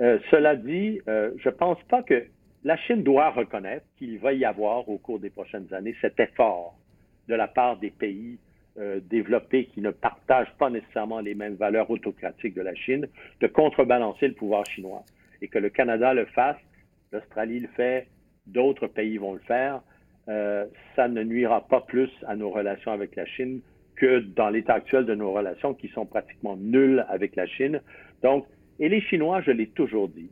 Euh, 0.00 0.18
cela 0.30 0.56
dit, 0.56 1.00
euh, 1.08 1.30
je 1.38 1.48
ne 1.48 1.54
pense 1.54 1.80
pas 1.88 2.02
que 2.02 2.24
la 2.64 2.76
Chine 2.76 3.02
doit 3.02 3.30
reconnaître 3.30 3.86
qu'il 3.98 4.18
va 4.18 4.32
y 4.32 4.44
avoir 4.44 4.88
au 4.88 4.98
cours 4.98 5.18
des 5.18 5.30
prochaines 5.30 5.72
années 5.72 5.94
cet 6.00 6.18
effort 6.18 6.76
de 7.28 7.34
la 7.34 7.48
part 7.48 7.76
des 7.78 7.90
pays 7.90 8.38
développés 8.76 9.66
qui 9.66 9.82
ne 9.82 9.90
partagent 9.90 10.54
pas 10.58 10.70
nécessairement 10.70 11.20
les 11.20 11.34
mêmes 11.34 11.56
valeurs 11.56 11.90
autocratiques 11.90 12.54
de 12.54 12.62
la 12.62 12.74
Chine 12.74 13.06
de 13.40 13.46
contrebalancer 13.46 14.28
le 14.28 14.34
pouvoir 14.34 14.64
chinois. 14.64 15.04
Et 15.42 15.48
que 15.48 15.58
le 15.58 15.68
Canada 15.68 16.14
le 16.14 16.24
fasse, 16.24 16.56
l'Australie 17.12 17.60
le 17.60 17.68
fait, 17.68 18.06
d'autres 18.46 18.86
pays 18.86 19.18
vont 19.18 19.34
le 19.34 19.40
faire, 19.40 19.82
euh, 20.28 20.66
ça 20.94 21.08
ne 21.08 21.22
nuira 21.22 21.66
pas 21.66 21.80
plus 21.80 22.10
à 22.26 22.36
nos 22.36 22.50
relations 22.50 22.92
avec 22.92 23.16
la 23.16 23.26
Chine 23.26 23.60
que 23.96 24.20
dans 24.20 24.50
l'état 24.50 24.74
actuel 24.74 25.04
de 25.04 25.14
nos 25.14 25.32
relations 25.32 25.74
qui 25.74 25.88
sont 25.88 26.06
pratiquement 26.06 26.56
nulles 26.56 27.04
avec 27.08 27.36
la 27.36 27.46
Chine. 27.46 27.80
Donc, 28.22 28.46
et 28.78 28.88
les 28.88 29.00
Chinois, 29.00 29.42
je 29.42 29.50
l'ai 29.50 29.68
toujours 29.68 30.08
dit, 30.08 30.30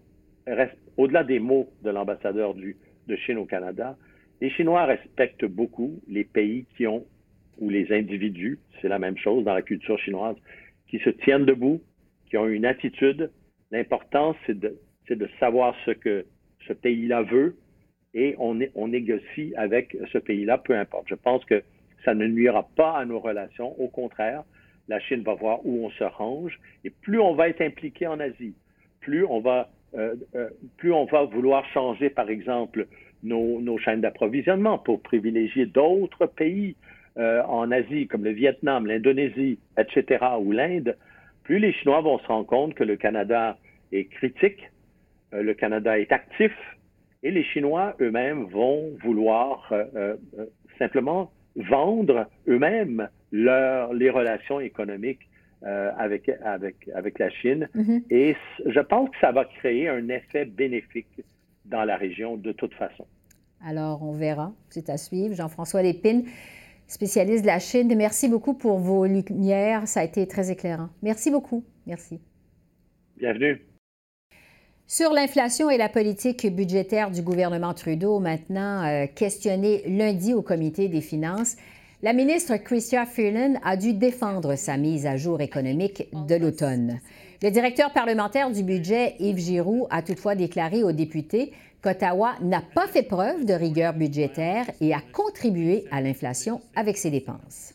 au-delà 0.97 1.25
des 1.25 1.39
mots 1.39 1.69
de 1.83 1.91
l'ambassadeur 1.91 2.55
de 2.55 3.17
Chine 3.17 3.39
au 3.39 3.45
Canada, 3.45 3.97
les 4.41 4.51
Chinois 4.51 4.85
respectent 4.85 5.45
beaucoup 5.45 6.01
les 6.09 6.25
pays 6.25 6.67
qui 6.77 6.87
ont, 6.87 7.05
ou 7.59 7.69
les 7.69 7.93
individus, 7.93 8.59
c'est 8.81 8.89
la 8.89 8.99
même 8.99 9.17
chose 9.17 9.45
dans 9.45 9.55
la 9.55 9.63
culture 9.63 9.99
chinoise, 9.99 10.37
qui 10.89 10.99
se 10.99 11.11
tiennent 11.11 11.45
debout, 11.45 11.81
qui 12.29 12.37
ont 12.37 12.49
une 12.49 12.65
attitude. 12.65 13.31
L'important, 13.71 14.35
c'est 14.47 14.59
de, 14.59 14.77
savoir 15.39 15.75
ce 15.85 15.91
que 15.91 16.25
ce 16.67 16.73
pays-là 16.73 17.23
veut, 17.23 17.57
et 18.15 18.35
on, 18.39 18.55
négocie 18.89 19.53
avec 19.57 19.97
ce 20.13 20.19
pays-là, 20.19 20.59
peu 20.59 20.77
importe. 20.77 21.07
Je 21.09 21.15
pense 21.15 21.45
que 21.45 21.63
ça 22.05 22.15
ne 22.15 22.27
nuira 22.27 22.69
pas 22.75 22.97
à 22.97 23.05
nos 23.05 23.21
relations. 23.21 23.81
Au 23.81 23.89
contraire, 23.89 24.43
la 24.89 24.99
Chine 24.99 25.23
va 25.23 25.35
voir 25.35 25.65
où 25.65 25.85
on 25.85 25.91
se 25.91 26.03
range 26.03 26.59
et 26.85 26.91
plus 26.91 27.21
on 27.21 27.35
va 27.35 27.49
être 27.49 27.61
impliqué 27.61 28.09
en 28.09 28.19
Asie, 28.19 28.55
plus 29.01 29.25
on 29.25 29.41
va, 29.41 29.71
euh, 29.95 30.17
euh, 30.35 30.49
plus 30.77 30.93
on 30.93 31.05
va 31.05 31.25
vouloir 31.25 31.65
changer, 31.67 32.11
par 32.11 32.31
exemple, 32.31 32.89
nos 33.23 33.79
chaînes 33.79 34.01
d'approvisionnement 34.01 34.79
pour 34.79 35.03
privilégier 35.03 35.67
d'autres 35.67 36.27
pays 36.27 36.75
euh, 37.17 37.43
en 37.45 37.71
Asie, 37.71 38.07
comme 38.07 38.25
le 38.25 38.31
Vietnam, 38.31 38.87
l'Indonésie, 38.87 39.59
etc., 39.79 40.25
ou 40.41 40.53
l'Inde, 40.53 40.97
plus 41.43 41.59
les 41.59 41.73
Chinois 41.73 42.01
vont 42.01 42.19
se 42.19 42.27
rendre 42.27 42.47
compte 42.47 42.75
que 42.75 42.85
le 42.85 42.97
Canada 42.97 43.59
est 43.93 44.05
critique, 44.05 44.71
le 45.33 45.55
Canada 45.55 45.99
est 45.99 46.13
actif, 46.13 46.53
et 47.23 47.31
les 47.31 47.45
Chinois 47.45 47.95
eux-mêmes 48.01 48.45
vont 48.45 48.93
vouloir 49.03 49.69
euh, 49.73 49.85
euh, 49.95 50.17
euh, 50.39 50.47
simplement 50.79 51.31
vendre 51.57 52.27
eux-mêmes 52.49 53.09
les 53.33 54.11
relations 54.11 54.61
économiques 54.61 55.29
avec, 55.63 56.31
avec, 56.43 56.77
avec 56.95 57.19
la 57.19 57.29
Chine. 57.29 57.69
Mm-hmm. 57.77 58.03
Et 58.11 58.35
je 58.65 58.81
pense 58.81 59.11
que 59.11 59.17
ça 59.21 59.31
va 59.31 59.45
créer 59.45 59.89
un 59.89 60.09
effet 60.09 60.47
bénéfique 60.47 61.23
dans 61.67 61.85
la 61.85 61.97
région 61.97 62.37
de 62.37 62.53
toute 62.53 62.73
façon. 62.75 63.07
Alors, 63.65 64.03
on 64.03 64.13
verra. 64.13 64.53
C'est 64.71 64.89
à 64.89 64.97
suivre. 64.97 65.35
Jean-François 65.35 65.83
Lépine, 65.83 66.25
spécialiste 66.91 67.43
de 67.43 67.47
la 67.47 67.61
Chine, 67.61 67.95
merci 67.97 68.29
beaucoup 68.29 68.53
pour 68.53 68.79
vos 68.79 69.07
lumières. 69.07 69.87
Ça 69.87 70.01
a 70.01 70.05
été 70.05 70.27
très 70.27 70.51
éclairant. 70.51 70.89
Merci 71.03 71.31
beaucoup. 71.31 71.65
Merci. 71.87 72.21
Bienvenue. 73.17 73.65
Sur 74.87 75.13
l'inflation 75.13 75.71
et 75.71 75.79
la 75.79 75.89
politique 75.89 76.53
budgétaire 76.53 77.13
du 77.13 77.23
gouvernement 77.23 77.75
Trudeau, 77.75 78.19
maintenant 78.19 78.85
euh, 78.85 79.07
questionnée 79.07 79.83
lundi 79.87 80.35
au 80.35 80.43
comité 80.43 80.89
des 80.89 81.01
finances, 81.01 81.57
la 82.03 82.13
ministre 82.13 82.57
Chrystia 82.57 83.07
Freeland 83.07 83.61
a 83.63 83.77
dû 83.77 83.93
défendre 83.93 84.57
sa 84.57 84.77
mise 84.77 85.07
à 85.07 85.17
jour 85.17 85.41
économique 85.41 86.09
de 86.27 86.35
l'automne. 86.35 86.99
Le 87.43 87.51
directeur 87.51 87.93
parlementaire 87.93 88.51
du 88.51 88.65
budget, 88.65 89.15
Yves 89.21 89.39
Giroux, 89.39 89.87
a 89.91 90.03
toutefois 90.03 90.35
déclaré 90.35 90.83
aux 90.83 90.93
députés 90.93 91.53
qu'Ottawa 91.83 92.35
n'a 92.41 92.63
pas 92.63 92.87
fait 92.87 93.03
preuve 93.03 93.45
de 93.45 93.55
rigueur 93.55 93.93
budgétaire 93.95 94.67
et 94.81 94.95
a 94.95 95.01
contribué 95.13 95.85
à 95.91 96.01
l'inflation 96.01 96.61
avec 96.77 96.97
ses 96.97 97.11
dépenses. 97.11 97.75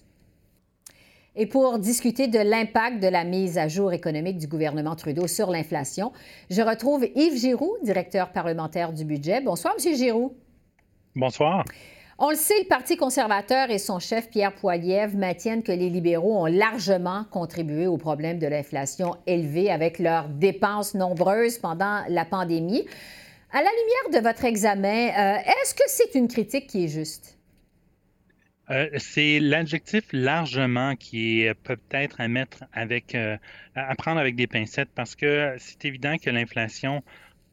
Et 1.38 1.48
pour 1.48 1.80
discuter 1.80 2.28
de 2.28 2.40
l'impact 2.40 3.04
de 3.04 3.08
la 3.08 3.26
mise 3.26 3.58
à 3.58 3.68
jour 3.68 3.92
économique 3.92 4.38
du 4.38 4.48
gouvernement 4.48 4.96
Trudeau 4.96 5.28
sur 5.28 5.52
l'inflation, 5.52 6.14
je 6.50 6.62
retrouve 6.62 7.06
Yves 7.14 7.38
Giroux, 7.38 7.76
directeur 7.84 8.32
parlementaire 8.32 8.94
du 8.94 9.04
budget. 9.04 9.42
Bonsoir, 9.42 9.74
M. 9.78 9.96
Giroux. 9.96 10.34
Bonsoir. 11.14 11.66
On 12.18 12.30
le 12.30 12.38
sait, 12.38 12.60
le 12.60 12.68
Parti 12.70 12.96
conservateur 12.96 13.70
et 13.70 13.78
son 13.78 14.00
chef 14.00 14.30
Pierre 14.30 14.56
Poilievre 14.56 15.18
maintiennent 15.18 15.64
que 15.64 15.74
les 15.74 15.90
libéraux 15.90 16.42
ont 16.42 16.46
largement 16.46 17.26
contribué 17.30 17.88
au 17.88 17.98
problème 17.98 18.40
de 18.40 18.48
l'inflation 18.48 19.18
élevée 19.28 19.70
avec 19.70 20.00
leurs 20.00 20.30
dépenses 20.30 20.94
nombreuses 20.94 21.58
pendant 21.58 22.04
la 22.08 22.24
pandémie. 22.24 22.86
À 23.52 23.62
la 23.62 23.70
lumière 23.70 24.22
de 24.22 24.28
votre 24.28 24.46
examen, 24.46 25.10
euh, 25.10 25.38
est-ce 25.38 25.74
que 25.76 25.84
c'est 25.88 26.16
une 26.16 26.28
critique 26.28 26.68
qui 26.68 26.86
est 26.86 26.88
juste? 26.88 27.38
Euh, 28.72 28.90
c'est 28.98 29.40
l'adjectif 29.40 30.06
largement 30.12 30.96
qui 30.96 31.42
est 31.42 31.54
peut-être 31.54 32.20
à 32.20 32.28
mettre 32.28 32.64
avec, 32.74 33.14
euh, 33.14 33.38
prendre 33.98 34.20
avec 34.20 34.36
des 34.36 34.48
pincettes 34.48 34.90
parce 34.96 35.16
que 35.16 35.56
c'est 35.60 35.86
évident 35.86 36.18
que 36.18 36.32
l'inflation 36.32 37.04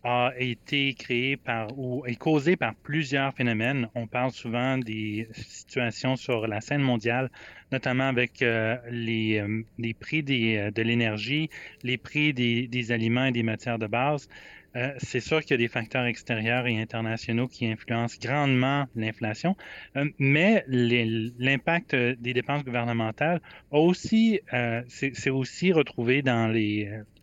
a 0.05 0.33
été 0.37 0.95
créée 0.95 1.37
par 1.37 1.79
ou 1.79 2.05
est 2.07 2.17
causée 2.17 2.57
par 2.57 2.75
plusieurs 2.75 3.35
phénomènes. 3.35 3.89
On 3.95 4.07
parle 4.07 4.33
souvent 4.33 4.79
des 4.79 5.29
situations 5.35 6.17
sur 6.17 6.49
la 6.49 6.61
scène 6.61 6.81
mondiale, 6.81 7.31
notamment 7.71 8.09
avec 8.09 8.43
euh, 8.43 8.77
les, 8.91 9.95
prix 9.95 10.23
de 10.23 10.83
l'énergie, 10.83 11.51
les 11.83 11.99
prix 11.99 12.33
des 12.33 12.93
aliments 12.93 13.27
et 13.27 13.33
des 13.33 13.45
matières 13.45 13.79
de 13.79 13.87
base. 13.87 14.29
Euh, 14.77 14.93
c'est 14.99 15.21
sûr 15.21 15.41
qu'il 15.43 15.51
y 15.51 15.55
a 15.55 15.59
des 15.59 15.69
facteurs 15.69 16.05
extérieurs 16.05 16.67
et 16.67 16.81
internationaux 16.81 17.47
qui 17.47 17.67
influencent 17.67 18.17
grandement 18.21 18.87
l'inflation, 18.97 19.57
euh, 19.97 20.09
mais 20.19 20.65
l'impact 20.67 21.95
des 21.95 22.33
dépenses 22.33 22.65
gouvernementales 22.65 23.41
aussi, 23.71 24.41
euh, 24.55 24.83
aussi 25.31 25.73
retrouvé 25.73 26.23
dans 26.23 26.49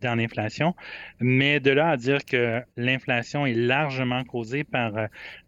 l'inflation, 0.02 0.74
mais 1.18 1.60
de 1.60 1.70
là 1.70 1.90
à 1.90 1.96
dire 1.96 2.24
que 2.24 2.62
l'inflation 2.76 3.46
est 3.46 3.54
largement 3.54 4.22
causée 4.24 4.64
par 4.64 4.92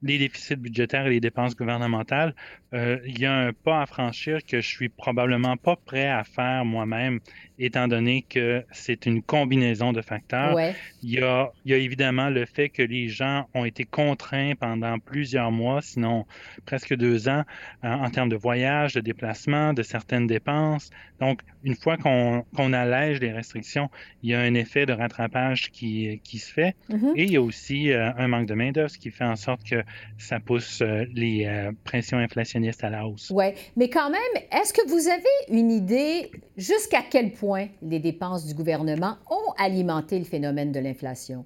les 0.02 0.18
déficits 0.18 0.56
budgétaires 0.56 1.06
et 1.06 1.10
les 1.10 1.20
dépenses 1.20 1.54
gouvernementales, 1.54 2.34
il 2.72 3.18
y 3.18 3.26
a 3.26 3.34
un 3.34 3.52
pas 3.52 3.82
à 3.82 3.86
franchir 3.86 4.38
que 4.46 4.60
je 4.60 4.66
suis 4.66 4.88
probablement 4.88 5.56
pas 5.56 5.76
prêt 5.76 6.08
à 6.08 6.24
faire 6.24 6.64
moi-même, 6.64 7.20
étant 7.58 7.86
donné 7.86 8.22
que 8.22 8.64
c'est 8.72 9.04
une 9.06 9.22
combinaison 9.22 9.92
de 9.92 10.00
facteurs. 10.00 10.58
Il, 11.02 11.10
y 11.10 11.20
a, 11.20 11.52
il 11.64 11.72
y 11.72 11.74
a 11.74 11.76
évidemment 11.76 12.30
le 12.30 12.46
fait 12.46 12.70
que 12.70 12.82
les 12.82 13.08
gens 13.08 13.46
ont 13.54 13.64
été 13.64 13.84
contraints 13.84 14.54
pendant 14.58 14.98
plusieurs 14.98 15.50
mois, 15.50 15.82
sinon 15.82 16.26
presque 16.64 16.96
deux 16.96 17.28
ans, 17.28 17.44
en 17.82 18.10
termes 18.10 18.30
de 18.30 18.36
voyage, 18.36 18.94
de 18.94 19.00
déplacement, 19.00 19.74
de 19.74 19.82
certaines 19.82 20.26
dépenses. 20.26 20.90
Donc, 21.20 21.42
une 21.62 21.76
fois 21.76 21.96
qu'on 21.96 22.72
allège 22.72 23.20
les 23.20 23.32
restrictions, 23.32 23.90
il 24.22 24.30
y 24.30 24.34
a 24.34 24.40
un 24.40 24.54
effet 24.54 24.86
de 24.86 24.92
rattrapage 24.92 25.70
qui, 25.70 26.20
qui 26.24 26.38
se 26.38 26.52
fait. 26.52 26.74
Mm-hmm. 26.90 27.12
Et 27.16 27.24
il 27.24 27.30
y 27.32 27.36
a 27.36 27.42
aussi 27.42 27.92
un 27.92 28.28
manque 28.28 28.46
de 28.46 28.54
main-d'œuvre, 28.54 28.90
ce 28.90 28.98
qui 28.98 29.10
fait 29.10 29.24
en 29.24 29.36
sorte 29.36 29.62
que 29.62 29.84
ça 30.18 30.40
pousse 30.40 30.82
les 31.14 31.70
pressions 31.84 32.18
inflationnistes 32.18 32.61
à 32.82 32.90
la 32.90 33.06
hausse. 33.06 33.30
Oui, 33.30 33.46
mais 33.76 33.88
quand 33.88 34.10
même, 34.10 34.20
est-ce 34.50 34.72
que 34.72 34.88
vous 34.88 35.08
avez 35.08 35.22
une 35.60 35.70
idée 35.70 36.30
jusqu'à 36.56 37.02
quel 37.08 37.32
point 37.32 37.68
les 37.82 37.98
dépenses 37.98 38.46
du 38.46 38.54
gouvernement 38.54 39.16
ont 39.30 39.52
alimenté 39.58 40.18
le 40.18 40.24
phénomène 40.24 40.72
de 40.72 40.80
l'inflation? 40.80 41.44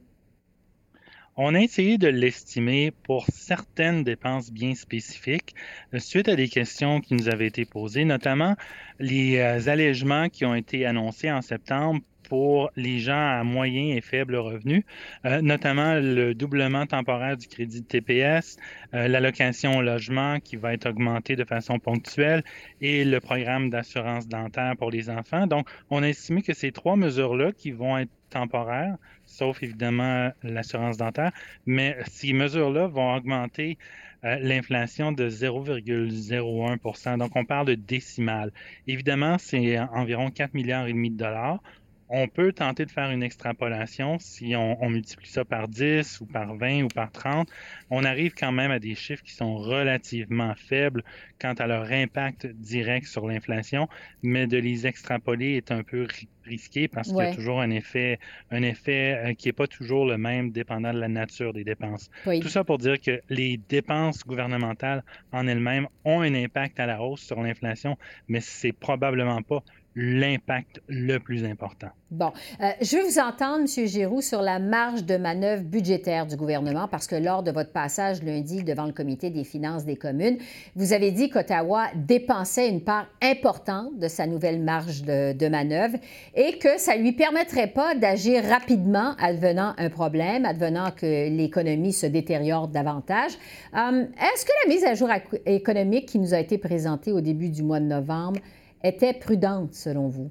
On 1.39 1.55
a 1.55 1.61
essayé 1.61 1.99
de 1.99 2.09
l'estimer 2.09 2.93
pour 3.03 3.27
certaines 3.31 4.05
dépenses 4.05 4.51
bien 4.51 4.75
spécifiques 4.75 5.55
euh, 5.93 5.99
suite 5.99 6.29
à 6.29 6.37
des 6.37 6.49
questions 6.49 7.03
qui 7.03 7.13
nous 7.13 7.29
avaient 7.29 7.47
été 7.47 7.67
posées, 7.67 8.07
notamment 8.07 8.55
les 8.99 9.37
euh, 9.37 9.69
allègements 9.69 10.31
qui 10.31 10.47
ont 10.47 10.55
été 10.55 10.87
annoncés 10.87 11.31
en 11.31 11.43
septembre 11.43 12.01
pour 12.29 12.71
les 12.77 12.99
gens 12.99 13.39
à 13.41 13.45
moyen 13.45 13.97
et 13.97 14.01
faible 14.01 14.37
revenu, 14.37 14.85
euh, 15.25 15.41
notamment 15.41 15.95
le 15.95 16.35
doublement 16.35 16.87
temporaire 16.87 17.37
du 17.37 17.47
crédit 17.47 17.83
de 17.83 17.87
TPS, 17.87 18.57
euh, 18.95 19.09
l'allocation 19.09 19.79
au 19.79 19.83
logement 19.83 20.41
qui 20.41 20.57
va 20.57 20.75
être 20.75 20.89
augmentée 20.89 21.37
de 21.37 21.45
façon 21.45 21.79
ponctuelle 21.79 22.43
et 22.81 23.05
le 23.05 23.21
programme 23.21 23.71
d'assurance 23.71 24.29
dentaire 24.29 24.75
pour 24.77 24.91
les 24.91 25.11
enfants. 25.11 25.47
Donc, 25.47 25.69
on 25.91 26.03
a 26.03 26.09
estimé 26.09 26.43
que 26.43 26.55
ces 26.55 26.73
trois 26.73 26.97
mesures-là 26.97 27.53
qui 27.53 27.71
vont 27.71 27.99
être 27.99 28.11
temporaires, 28.31 28.97
sauf 29.25 29.63
évidemment 29.63 30.33
l'assurance 30.43 30.97
dentaire, 30.97 31.33
mais 31.65 31.97
ces 32.09 32.33
mesures-là 32.33 32.89
vont 32.89 33.15
augmenter 33.15 33.79
euh, 34.25 34.37
l'inflation 34.41 35.13
de 35.13 35.29
0,01% 35.29 37.19
Donc, 37.19 37.37
on 37.37 37.45
parle 37.45 37.67
de 37.67 37.75
décimale. 37.75 38.53
Évidemment, 38.87 39.39
c'est 39.39 39.79
environ 39.79 40.31
4 40.31 40.55
milliards 40.55 40.87
et 40.87 40.93
demi 40.93 41.11
de 41.11 41.17
dollars 41.17 41.61
on 42.09 42.29
peut 42.29 42.53
tenter 42.53 42.85
de 42.87 42.91
faire 42.91 43.11
une 43.11 43.23
extrapolation. 43.23 44.19
Si 44.19 44.55
on, 44.57 44.89
multiplie 44.89 45.29
ça 45.29 45.45
par 45.45 45.69
10 45.69 46.21
ou 46.21 46.27
par 46.27 46.55
20 46.55 46.83
ou 46.83 46.89
par 46.89 47.11
30, 47.11 47.49
on 47.91 48.05
arrive 48.05 48.35
quand 48.35 48.53
même 48.53 48.71
à 48.71 48.79
des 48.79 48.95
chiffres 48.95 49.23
qui 49.23 49.33
sont 49.33 49.57
relativement 49.57 50.55
faibles 50.55 51.03
quant 51.41 51.55
à 51.55 51.67
leur 51.67 51.91
impact 51.91 52.47
direct 52.47 53.07
sur 53.07 53.27
l'inflation, 53.27 53.89
mais 54.23 54.47
de 54.47 54.57
les 54.57 54.87
extrapoler 54.87 55.57
est 55.57 55.71
un 55.73 55.83
peu 55.83 56.07
risqué 56.45 56.89
parce 56.89 57.09
qu'il 57.09 57.17
y 57.17 57.23
a 57.23 57.35
toujours 57.35 57.61
un 57.61 57.71
effet, 57.71 58.19
un 58.51 58.63
effet 58.63 59.15
euh, 59.15 59.35
qui 59.35 59.49
n'est 59.49 59.53
pas 59.53 59.67
toujours 59.67 60.07
le 60.07 60.17
même 60.17 60.53
dépendant 60.53 60.93
de 60.93 60.99
la 61.01 61.09
nature 61.09 61.53
des 61.53 61.65
dépenses. 61.65 62.09
Tout 62.25 62.49
ça 62.49 62.65
pour 62.65 62.79
dire 62.79 63.01
que 63.01 63.21
les 63.29 63.59
dépenses 63.69 64.25
gouvernementales 64.25 65.03
en 65.33 65.47
elles-mêmes 65.49 65.89
ont 66.05 66.21
un 66.21 66.35
impact 66.35 66.79
à 66.79 66.87
la 66.87 67.03
hausse 67.03 67.23
sur 67.23 67.43
l'inflation, 67.43 67.99
mais 68.29 68.41
c'est 68.41 68.73
probablement 68.73 69.43
pas 69.43 69.63
l'impact 69.97 70.83
le 70.89 71.19
plus 71.19 71.45
important. 71.45 71.89
Bon, 72.11 72.31
euh, 72.61 72.71
je 72.83 72.97
veux 72.97 73.03
vous 73.03 73.19
entendre, 73.19 73.61
M. 73.63 73.87
Giroux, 73.87 74.21
sur 74.21 74.43
la 74.43 74.59
marge 74.59 75.05
de 75.05 75.17
manœuvre 75.17 75.63
budgétaire 75.63 76.27
du 76.27 76.37
gouvernement, 76.37 76.87
parce 76.87 77.07
que 77.07 77.17
lors 77.17 77.43
de 77.43 77.51
votre 77.51 77.73
passage 77.73 78.23
lundi 78.23 78.63
devant 78.63 78.85
le 78.85 78.93
comité 78.93 79.31
des 79.31 79.43
finances 79.43 79.85
des 79.85 79.97
communes, 79.97 80.37
vous 80.77 80.93
avez 80.93 81.11
dit 81.11 81.31
qu'Ottawa 81.31 81.87
dépensait 81.95 82.69
une 82.69 82.83
part 82.83 83.07
importante 83.23 83.99
de 83.99 84.07
sa 84.07 84.27
nouvelle 84.27 84.61
marge 84.61 85.03
de, 85.03 85.49
manœuvre 85.49 85.97
et 86.35 86.59
que 86.59 86.79
ça 86.79 86.97
ne 86.97 87.03
lui 87.03 87.13
permettrait 87.13 87.69
pas 87.69 87.95
d'agir 87.95 88.45
rapidement 88.45 89.15
advenant 89.19 89.75
un 89.79 89.89
problème, 89.89 90.45
advenant 90.45 90.91
que 90.91 91.29
l'économie 91.29 91.93
se 91.93 92.07
détériore 92.07 92.69
davantage. 92.69 93.33
Euh, 93.75 94.03
est-ce 94.03 94.45
que 94.45 94.53
la 94.65 94.75
mise 94.75 94.85
à 94.85 94.95
jour 94.95 95.09
économique 95.47 96.07
qui 96.07 96.19
nous 96.19 96.35
a 96.35 96.39
été 96.39 96.59
présentée 96.59 97.13
au 97.13 97.21
début 97.21 97.49
du 97.49 97.63
mois 97.63 97.81
de 97.81 97.87
novembre 97.87 98.41
était 98.87 99.13
prudente 99.13 99.75
selon 99.75 100.09
vous? 100.09 100.31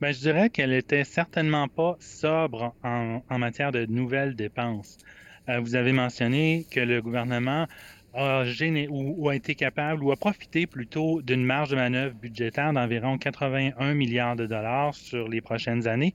Bien, 0.00 0.12
je 0.12 0.20
dirais 0.20 0.50
qu'elle 0.50 0.72
était 0.72 1.04
certainement 1.04 1.68
pas 1.68 1.96
sobre 2.00 2.74
en, 2.82 3.38
matière 3.38 3.72
de 3.72 3.86
nouvelles 3.86 4.36
dépenses. 4.36 4.98
Euh, 5.48 5.60
vous 5.60 5.74
avez 5.74 5.92
mentionné 5.92 6.66
que 6.70 6.80
le 6.80 7.00
gouvernement 7.00 7.66
a, 8.16 8.44
ou, 8.90 9.28
a 9.28 9.36
été 9.36 9.54
capable 9.54 10.02
ou 10.02 10.10
a 10.10 10.16
profité 10.16 10.66
plutôt 10.66 11.22
d'une 11.22 11.44
marge 11.44 11.70
de 11.70 11.76
manœuvre 11.76 12.14
budgétaire 12.14 12.72
d'environ 12.72 13.18
81 13.18 13.94
milliards 13.94 14.36
de 14.36 14.46
dollars 14.46 14.94
sur 14.94 15.28
les 15.28 15.40
prochaines 15.40 15.86
années, 15.86 16.14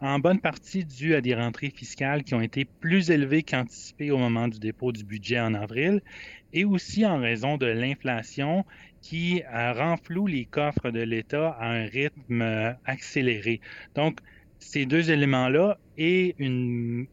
en 0.00 0.18
bonne 0.18 0.40
partie 0.40 0.84
due 0.84 1.14
à 1.14 1.20
des 1.20 1.34
rentrées 1.34 1.70
fiscales 1.70 2.24
qui 2.24 2.34
ont 2.34 2.40
été 2.40 2.64
plus 2.64 3.10
élevées 3.10 3.42
qu'anticipées 3.42 4.10
au 4.10 4.18
moment 4.18 4.48
du 4.48 4.58
dépôt 4.58 4.92
du 4.92 5.04
budget 5.04 5.40
en 5.40 5.54
avril, 5.54 6.00
et 6.52 6.64
aussi 6.64 7.06
en 7.06 7.18
raison 7.18 7.56
de 7.56 7.66
l'inflation 7.66 8.64
qui 9.02 9.42
euh, 9.52 9.72
renfloue 9.72 10.26
les 10.26 10.44
coffres 10.46 10.90
de 10.90 11.00
l'État 11.00 11.50
à 11.60 11.66
un 11.66 11.84
rythme 11.84 12.40
euh, 12.40 12.72
accéléré. 12.86 13.60
Donc, 13.94 14.20
ces 14.60 14.86
deux 14.86 15.10
éléments-là 15.10 15.76
et 15.98 16.34
une, 16.38 17.06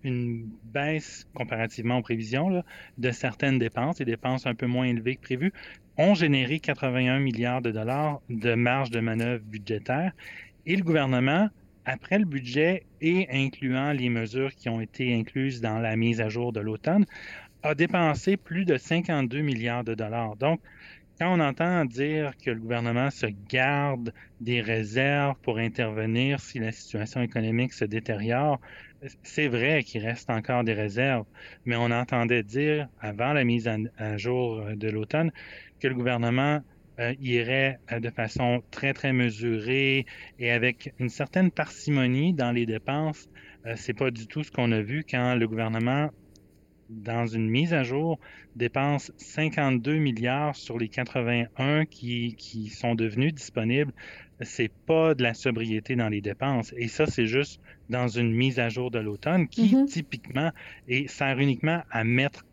baisse 0.64 1.28
comparativement 1.34 1.98
aux 1.98 2.02
prévisions 2.02 2.64
de 2.98 3.12
certaines 3.12 3.58
dépenses, 3.58 3.98
des 3.98 4.06
dépenses 4.06 4.46
un 4.46 4.54
peu 4.54 4.68
moins 4.68 4.86
élevées 4.86 5.16
que 5.16 5.22
prévues, 5.22 5.54
ont 5.98 6.14
généré 6.14 6.60
81 6.60 7.20
milliards 7.20 7.62
de 7.62 7.72
dollars 7.72 8.22
de 8.30 8.54
marge 8.54 8.92
de 8.92 9.00
manœuvre 9.00 9.44
budgétaire. 9.44 10.14
Et 10.66 10.76
le 10.76 10.84
gouvernement, 10.84 11.50
après 11.86 12.20
le 12.20 12.26
budget 12.26 12.84
et 13.02 13.28
incluant 13.32 13.92
les 13.92 14.10
mesures 14.10 14.54
qui 14.54 14.70
ont 14.70 14.80
été 14.80 15.14
incluses 15.14 15.60
dans 15.60 15.80
la 15.80 15.96
mise 15.96 16.22
à 16.22 16.30
jour 16.30 16.54
de 16.54 16.60
l'automne, 16.60 17.06
a 17.64 17.76
dépensé 17.76 18.38
plus 18.38 18.64
de 18.64 18.78
52 18.78 19.42
milliards 19.42 19.84
de 19.84 19.96
dollars. 19.96 20.36
Donc, 20.38 20.62
quand 21.20 21.34
on 21.34 21.40
entend 21.42 21.86
dire 21.86 22.32
que 22.38 22.50
le 22.50 22.60
gouvernement 22.60 23.10
se 23.12 23.26
garde 23.50 24.14
des 24.40 24.62
réserves 24.62 25.36
pour 25.42 25.58
intervenir 25.58 26.40
si 26.40 26.60
la 26.60 26.72
situation 26.72 27.22
économique 27.22 27.74
se 27.74 27.86
détériore, 27.86 28.60
c'est 29.24 29.48
vrai 29.48 29.84
qu'il 29.84 30.06
reste 30.06 30.30
encore 30.30 30.64
des 30.64 30.74
réserves, 30.74 31.26
mais 31.66 31.76
on 31.76 31.92
entendait 31.92 32.44
dire 32.44 32.88
avant 33.02 33.34
la 33.34 33.44
mise 33.44 33.70
à 33.98 34.18
jour 34.18 34.64
de 34.76 34.90
l'automne 34.90 35.32
que 35.80 35.88
le 35.88 35.96
gouvernement 35.96 36.62
euh, 37.00 37.14
irait 37.22 37.80
euh, 37.94 38.02
de 38.02 38.10
façon 38.10 38.62
très, 38.72 38.94
très 38.94 39.14
mesurée 39.14 40.06
et 40.38 40.52
avec 40.52 40.94
une 41.00 41.08
certaine 41.08 41.50
parcimonie 41.50 42.34
dans 42.34 42.52
les 42.52 42.66
dépenses. 42.66 43.30
Euh, 43.66 43.74
c'est 43.78 43.94
pas 43.94 44.12
du 44.12 44.28
tout 44.28 44.44
ce 44.44 44.52
qu'on 44.52 44.74
a 44.74 44.82
vu 44.82 45.06
quand 45.10 45.36
le 45.36 45.48
gouvernement 45.48 46.10
dans 46.90 47.28
une 47.28 47.50
mise 47.50 47.74
à 47.74 47.84
jour, 47.84 48.20
dépense 48.56 49.12
52 49.18 49.98
milliards 49.98 50.56
sur 50.56 50.78
les 50.78 50.90
81 50.90 51.86
qui, 51.86 52.36
qui 52.36 52.70
sont 52.70 52.96
devenus 52.96 53.34
disponibles. 53.34 53.94
C'est 54.42 54.72
pas 54.86 55.16
de 55.16 55.24
la 55.24 55.34
sobriété 55.34 55.96
dans 55.96 56.10
les 56.10 56.22
dépenses. 56.22 56.74
Et 56.78 56.88
ça, 56.88 57.06
c'est 57.06 57.28
juste 57.28 57.60
dans 57.90 58.08
une 58.08 58.34
mise 58.34 58.60
à 58.60 58.70
jour 58.70 58.90
de 58.92 59.00
l'automne 59.00 59.48
qui, 59.48 59.76
mm-hmm. 59.76 59.86
typiquement, 59.86 60.52
est, 60.88 61.08
sert 61.08 61.38
uniquement 61.40 61.82
à 61.92 62.04
mettre 62.04 62.46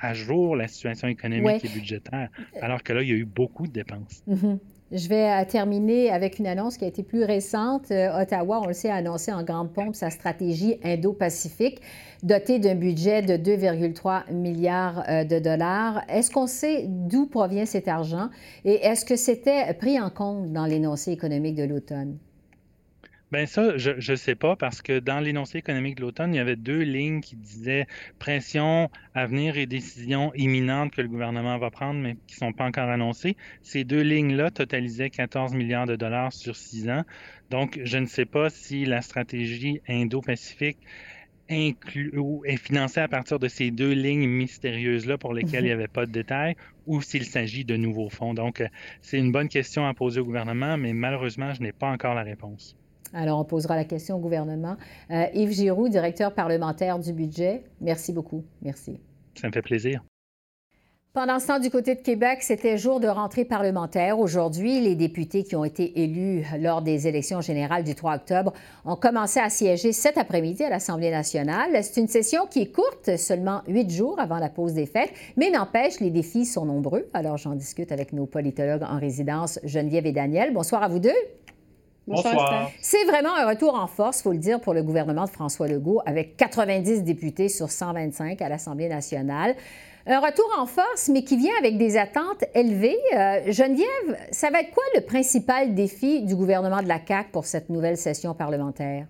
à 0.00 0.14
jour 0.14 0.56
la 0.56 0.66
situation 0.66 1.06
économique 1.06 1.64
et 1.64 1.68
budgétaire, 1.68 2.28
alors 2.60 2.82
que 2.82 2.92
là, 2.92 3.02
il 3.02 3.08
y 3.08 3.12
a 3.12 3.16
eu 3.16 3.24
beaucoup 3.24 3.66
de 3.66 3.72
dépenses. 3.72 4.24
Mm-hmm. 4.28 4.58
Je 4.94 5.08
vais 5.08 5.28
euh, 5.28 5.44
terminer 5.44 6.10
avec 6.10 6.38
une 6.38 6.46
annonce 6.46 6.76
qui 6.76 6.84
a 6.84 6.86
été 6.86 7.02
plus 7.02 7.24
récente. 7.24 7.90
Euh, 7.90 8.22
Ottawa, 8.22 8.60
on 8.62 8.68
le 8.68 8.74
sait, 8.74 8.90
a 8.90 8.94
annoncé 8.94 9.32
en 9.32 9.42
grande 9.42 9.72
pompe 9.72 9.96
sa 9.96 10.08
stratégie 10.08 10.78
Indo-Pacifique, 10.84 11.80
dotée 12.22 12.60
d'un 12.60 12.76
budget 12.76 13.20
de 13.20 13.34
2,3 13.34 14.32
milliards 14.32 15.02
euh, 15.08 15.24
de 15.24 15.40
dollars. 15.40 16.02
Est-ce 16.08 16.30
qu'on 16.30 16.46
sait 16.46 16.84
d'où 16.86 17.26
provient 17.26 17.66
cet 17.66 17.88
argent 17.88 18.28
et 18.64 18.86
est-ce 18.86 19.04
que 19.04 19.16
c'était 19.16 19.74
pris 19.74 20.00
en 20.00 20.10
compte 20.10 20.52
dans 20.52 20.64
l'énoncé 20.64 21.10
économique 21.10 21.56
de 21.56 21.64
l'automne? 21.64 22.16
Bien, 23.34 23.46
ça, 23.46 23.76
je 23.76 24.12
ne 24.12 24.16
sais 24.16 24.36
pas 24.36 24.54
parce 24.54 24.80
que 24.80 25.00
dans 25.00 25.18
l'énoncé 25.18 25.58
économique 25.58 25.96
de 25.96 26.02
l'automne, 26.02 26.32
il 26.32 26.36
y 26.36 26.40
avait 26.40 26.54
deux 26.54 26.82
lignes 26.82 27.20
qui 27.20 27.34
disaient 27.34 27.88
pression 28.20 28.88
à 29.12 29.26
venir 29.26 29.58
et 29.58 29.66
décisions 29.66 30.32
imminentes 30.36 30.92
que 30.92 31.02
le 31.02 31.08
gouvernement 31.08 31.58
va 31.58 31.68
prendre, 31.72 31.98
mais 31.98 32.16
qui 32.28 32.36
ne 32.36 32.46
sont 32.46 32.52
pas 32.52 32.64
encore 32.64 32.88
annoncées. 32.88 33.36
Ces 33.60 33.82
deux 33.82 34.02
lignes-là 34.02 34.52
totalisaient 34.52 35.10
14 35.10 35.52
milliards 35.54 35.86
de 35.86 35.96
dollars 35.96 36.32
sur 36.32 36.54
six 36.54 36.88
ans. 36.88 37.02
Donc, 37.50 37.80
je 37.82 37.98
ne 37.98 38.06
sais 38.06 38.24
pas 38.24 38.50
si 38.50 38.84
la 38.84 39.02
stratégie 39.02 39.80
Indo-Pacifique 39.88 40.78
est 41.48 42.56
financée 42.56 43.00
à 43.00 43.08
partir 43.08 43.40
de 43.40 43.48
ces 43.48 43.72
deux 43.72 43.94
lignes 43.94 44.28
mystérieuses-là 44.28 45.18
pour 45.18 45.34
lesquelles 45.34 45.64
il 45.64 45.70
n'y 45.70 45.74
mhm. 45.74 45.80
avait 45.80 45.88
pas 45.88 46.06
de 46.06 46.12
détails 46.12 46.54
ou 46.86 47.02
s'il 47.02 47.24
s'agit 47.24 47.64
de 47.64 47.76
nouveaux 47.76 48.10
fonds. 48.10 48.32
Donc, 48.32 48.62
c'est 49.00 49.18
une 49.18 49.32
bonne 49.32 49.48
question 49.48 49.88
à 49.88 49.92
poser 49.92 50.20
au 50.20 50.24
gouvernement, 50.24 50.76
mais 50.76 50.92
malheureusement, 50.92 51.52
je 51.52 51.62
n'ai 51.62 51.72
pas 51.72 51.88
encore 51.88 52.14
la 52.14 52.22
réponse. 52.22 52.76
Alors, 53.14 53.38
on 53.38 53.44
posera 53.44 53.76
la 53.76 53.84
question 53.84 54.16
au 54.16 54.20
gouvernement. 54.20 54.76
Euh, 55.10 55.26
Yves 55.34 55.52
Giroux, 55.52 55.88
directeur 55.88 56.34
parlementaire 56.34 56.98
du 56.98 57.12
budget, 57.12 57.64
merci 57.80 58.12
beaucoup. 58.12 58.44
Merci. 58.60 59.00
Ça 59.34 59.48
me 59.48 59.52
fait 59.52 59.62
plaisir. 59.62 60.02
Pendant 61.14 61.38
ce 61.38 61.46
temps, 61.46 61.60
du 61.60 61.70
côté 61.70 61.94
de 61.94 62.00
Québec, 62.00 62.38
c'était 62.42 62.76
jour 62.76 62.98
de 62.98 63.06
rentrée 63.06 63.44
parlementaire. 63.44 64.18
Aujourd'hui, 64.18 64.80
les 64.80 64.96
députés 64.96 65.44
qui 65.44 65.54
ont 65.54 65.64
été 65.64 66.02
élus 66.02 66.44
lors 66.58 66.82
des 66.82 67.06
élections 67.06 67.40
générales 67.40 67.84
du 67.84 67.94
3 67.94 68.16
octobre 68.16 68.52
ont 68.84 68.96
commencé 68.96 69.38
à 69.38 69.48
siéger 69.48 69.92
cet 69.92 70.18
après-midi 70.18 70.64
à 70.64 70.70
l'Assemblée 70.70 71.12
nationale. 71.12 71.84
C'est 71.84 72.00
une 72.00 72.08
session 72.08 72.46
qui 72.50 72.62
est 72.62 72.72
courte, 72.72 73.16
seulement 73.16 73.62
huit 73.68 73.90
jours 73.90 74.18
avant 74.18 74.38
la 74.38 74.48
pause 74.48 74.74
des 74.74 74.86
fêtes, 74.86 75.12
mais 75.36 75.50
n'empêche, 75.52 76.00
les 76.00 76.10
défis 76.10 76.46
sont 76.46 76.64
nombreux. 76.64 77.08
Alors, 77.14 77.36
j'en 77.36 77.54
discute 77.54 77.92
avec 77.92 78.12
nos 78.12 78.26
politologues 78.26 78.82
en 78.82 78.98
résidence, 78.98 79.60
Geneviève 79.62 80.06
et 80.06 80.12
Daniel. 80.12 80.52
Bonsoir 80.52 80.82
à 80.82 80.88
vous 80.88 80.98
deux. 80.98 81.12
Bonsoir. 82.06 82.70
C'est 82.80 83.04
vraiment 83.04 83.34
un 83.34 83.48
retour 83.48 83.74
en 83.74 83.86
force, 83.86 84.20
il 84.20 84.22
faut 84.24 84.32
le 84.32 84.38
dire, 84.38 84.60
pour 84.60 84.74
le 84.74 84.82
gouvernement 84.82 85.24
de 85.24 85.30
François 85.30 85.68
Legault, 85.68 86.02
avec 86.04 86.36
90 86.36 87.02
députés 87.02 87.48
sur 87.48 87.70
125 87.70 88.42
à 88.42 88.48
l'Assemblée 88.48 88.88
nationale. 88.88 89.54
Un 90.06 90.20
retour 90.20 90.44
en 90.58 90.66
force, 90.66 91.08
mais 91.08 91.24
qui 91.24 91.38
vient 91.38 91.54
avec 91.58 91.78
des 91.78 91.96
attentes 91.96 92.44
élevées. 92.54 92.98
Euh, 93.16 93.50
Geneviève, 93.50 94.18
ça 94.32 94.50
va 94.50 94.60
être 94.60 94.70
quoi 94.70 94.82
le 94.94 95.00
principal 95.00 95.74
défi 95.74 96.22
du 96.22 96.36
gouvernement 96.36 96.82
de 96.82 96.88
la 96.88 97.00
CAQ 97.06 97.30
pour 97.30 97.46
cette 97.46 97.70
nouvelle 97.70 97.96
session 97.96 98.34
parlementaire? 98.34 99.06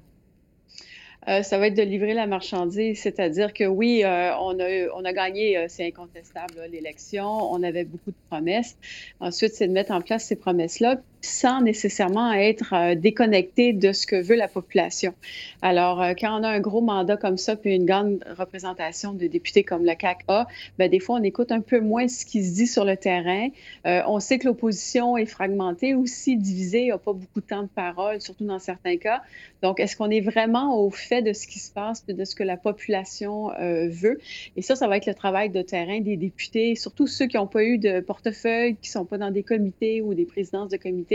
Euh, 1.29 1.43
ça 1.43 1.59
va 1.59 1.69
être 1.69 1.77
de 1.77 1.83
livrer 1.83 2.13
la 2.13 2.27
marchandise, 2.27 3.01
c'est-à-dire 3.01 3.55
que 3.55 3.65
oui, 3.65 4.03
euh, 4.05 4.37
on, 4.41 4.59
a, 4.61 4.89
on 4.95 5.05
a 5.05 5.13
gagné, 5.13 5.57
euh, 5.57 5.67
c'est 5.69 5.87
incontestable, 5.87 6.55
l'élection, 6.71 7.27
on 7.27 7.63
avait 7.63 7.85
beaucoup 7.85 8.11
de 8.11 8.17
promesses. 8.29 8.77
Ensuite, 9.21 9.55
c'est 9.55 9.67
de 9.67 9.73
mettre 9.73 9.93
en 9.93 10.03
place 10.03 10.25
ces 10.25 10.37
promesses-là 10.37 10.97
sans 11.25 11.61
nécessairement 11.61 12.33
être 12.33 12.95
déconnecté 12.95 13.73
de 13.73 13.93
ce 13.93 14.07
que 14.07 14.21
veut 14.21 14.37
la 14.37 14.49
population. 14.49 15.15
Alors, 15.63 16.05
quand 16.19 16.41
on 16.41 16.43
a 16.43 16.49
un 16.49 16.61
gros 16.61 16.81
mandat 16.81 17.17
comme 17.17 17.39
ça, 17.39 17.57
puis 17.57 17.75
une 17.75 17.87
grande 17.87 18.25
représentation 18.39 19.13
de 19.13 19.27
députés 19.27 19.65
comme 19.65 19.85
le 19.85 19.95
CAC 19.95 20.25
a, 20.29 20.47
ben, 20.79 20.91
des 20.91 21.01
fois, 21.01 21.17
on 21.19 21.23
écoute 21.23 21.53
un 21.53 21.61
peu 21.61 21.81
moins 21.81 22.09
ce 22.09 22.25
qui 22.25 22.45
se 22.45 22.55
dit 22.55 22.67
sur 22.67 22.85
le 22.85 22.97
terrain. 22.97 23.49
on 23.85 24.21
sait 24.21 24.39
que 24.39 24.47
l'opposition 24.47 25.17
est 25.17 25.27
fragmentée, 25.27 25.95
aussi 25.95 26.37
divisée, 26.37 26.89
n'a 26.89 26.99
pas 26.99 27.13
beaucoup 27.13 27.41
de 27.41 27.47
temps 27.47 27.63
de 27.63 27.69
parole, 27.69 28.21
surtout 28.21 28.45
dans 28.45 28.59
certains 28.59 28.97
cas. 28.97 29.23
Donc, 29.63 29.81
est-ce 29.81 29.97
qu'on 29.97 30.11
est 30.11 30.21
vraiment 30.21 30.79
au 30.79 30.91
fait 30.91 31.23
de 31.23 31.33
ce 31.33 31.47
qui 31.47 31.59
se 31.59 31.73
passe, 31.73 32.05
de 32.07 32.25
ce 32.25 32.35
que 32.35 32.43
la 32.43 32.59
population 32.59 33.51
euh, 33.53 33.89
veut? 33.89 34.19
Et 34.57 34.63
ça, 34.63 34.77
ça 34.77 34.89
va 34.89 34.99
être 34.99 35.07
le 35.07 35.15
travail 35.15 35.49
de 35.49 35.63
terrain 35.63 36.01
des 36.01 36.17
députés, 36.17 36.75
surtout 36.75 37.07
ceux 37.07 37.27
qui 37.27 37.37
n'ont 37.37 37.47
pas 37.47 37.65
eu 37.65 37.79
de 37.79 38.01
portefeuille, 38.01 38.77
qui 38.77 38.91
ne 38.91 38.93
sont 38.93 39.05
pas 39.07 39.19
dans 39.19 39.31
des 39.31 39.43
comités 39.43 40.03
ou 40.03 40.13
des 40.13 40.27
présidences 40.27 40.69
de 40.69 40.77
comités. 40.77 41.14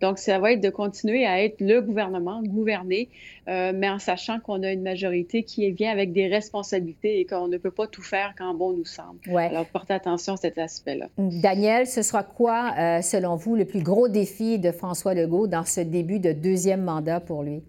Donc, 0.00 0.18
ça 0.18 0.38
va 0.38 0.52
être 0.52 0.60
de 0.60 0.70
continuer 0.70 1.26
à 1.26 1.42
être 1.42 1.60
le 1.60 1.80
gouvernement, 1.80 2.42
gouverner, 2.42 3.08
euh, 3.48 3.72
mais 3.74 3.88
en 3.88 3.98
sachant 3.98 4.40
qu'on 4.40 4.62
a 4.62 4.72
une 4.72 4.82
majorité 4.82 5.42
qui 5.42 5.70
vient 5.72 5.92
avec 5.92 6.12
des 6.12 6.28
responsabilités 6.28 7.20
et 7.20 7.24
qu'on 7.24 7.48
ne 7.48 7.56
peut 7.56 7.70
pas 7.70 7.86
tout 7.86 8.02
faire 8.02 8.34
quand 8.36 8.54
bon 8.54 8.72
nous 8.72 8.84
semble. 8.84 9.18
Alors, 9.36 9.66
portez 9.66 9.94
attention 9.94 10.34
à 10.34 10.36
cet 10.36 10.58
aspect-là. 10.58 11.08
Daniel, 11.18 11.86
ce 11.86 12.02
sera 12.02 12.22
quoi, 12.22 12.74
euh, 12.78 13.02
selon 13.02 13.36
vous, 13.36 13.56
le 13.56 13.64
plus 13.64 13.82
gros 13.82 14.08
défi 14.08 14.58
de 14.58 14.72
François 14.72 15.14
Legault 15.14 15.46
dans 15.46 15.64
ce 15.64 15.80
début 15.80 16.20
de 16.20 16.32
deuxième 16.32 16.82
mandat 16.82 17.20
pour 17.20 17.42
lui? 17.42 17.62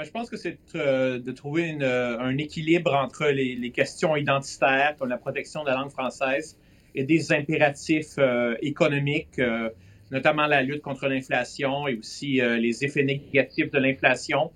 Ben, 0.00 0.06
je 0.06 0.12
pense 0.12 0.30
que 0.30 0.38
c'est 0.38 0.56
euh, 0.76 1.18
de 1.18 1.30
trouver 1.30 1.76
euh, 1.82 2.18
un 2.18 2.38
équilibre 2.38 2.94
entre 2.94 3.26
les, 3.26 3.70
questions 3.70 4.16
identitaires, 4.16 4.96
comme 4.98 5.10
la 5.10 5.18
protection 5.18 5.62
de 5.62 5.68
la 5.68 5.74
langue 5.74 5.90
française, 5.90 6.56
et 6.94 7.04
des 7.04 7.34
impératifs 7.34 8.14
euh, 8.16 8.56
économiques, 8.62 9.38
notamment 10.10 10.46
la 10.46 10.62
lutte 10.62 10.82
contre 10.82 11.08
l'inflation 11.08 11.88
et 11.88 11.96
aussi 11.96 12.40
les 12.40 12.84
effets 12.84 13.04
négatifs 13.04 13.70
de 13.70 13.78
l'inflation, 13.78 14.50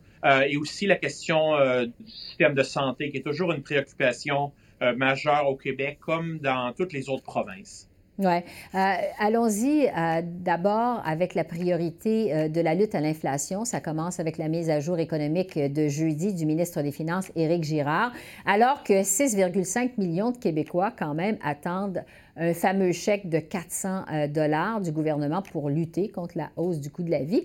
et 0.47 0.57
aussi 0.57 0.87
la 0.87 0.97
question 0.97 1.53
du 2.01 2.11
système 2.11 2.55
de 2.55 2.63
santé, 2.63 3.11
qui 3.11 3.19
est 3.19 3.23
toujours 3.23 3.53
une 3.53 3.63
préoccupation 3.63 4.53
majeure 4.97 5.49
au 5.49 5.57
Québec, 5.57 5.99
comme 6.01 6.39
dans 6.39 6.73
toutes 6.73 6.93
les 6.93 7.09
autres 7.09 7.23
provinces. 7.23 7.89
Oui. 8.19 8.27
Euh, 8.27 8.79
allons-y 9.19 9.89
euh, 9.89 10.23
d'abord 10.23 11.03
avec 11.05 11.35
la 11.35 11.43
priorité 11.43 12.33
euh, 12.33 12.49
de 12.49 12.61
la 12.61 12.77
lutte 12.77 12.95
à 12.95 13.01
l'inflation. 13.01 13.65
Ça 13.65 13.81
commence 13.81 14.21
avec 14.21 14.39
la 14.39 14.47
mise 14.47 14.71
à 14.71 14.79
jour 14.79 15.01
économique 15.01 15.59
de 15.59 15.89
jeudi 15.89 16.33
du 16.33 16.47
ministre 16.47 16.81
des 16.83 16.93
Finances, 16.93 17.33
Éric 17.35 17.65
Girard, 17.65 18.13
alors 18.47 18.85
que 18.85 19.03
6,5 19.03 19.95
millions 19.99 20.31
de 20.31 20.37
Québécois 20.37 20.93
quand 20.97 21.15
même 21.15 21.39
attendent 21.43 22.05
un 22.37 22.55
fameux 22.55 22.93
chèque 22.93 23.29
de 23.29 23.41
400 23.41 24.05
dollars 24.29 24.81
du 24.81 24.93
gouvernement 24.93 25.43
pour 25.43 25.69
lutter 25.69 26.09
contre 26.09 26.39
la 26.39 26.51
hausse 26.57 26.81
du 26.81 26.91
coût 26.91 27.03
de 27.03 27.11
la 27.11 27.23
vie. 27.23 27.45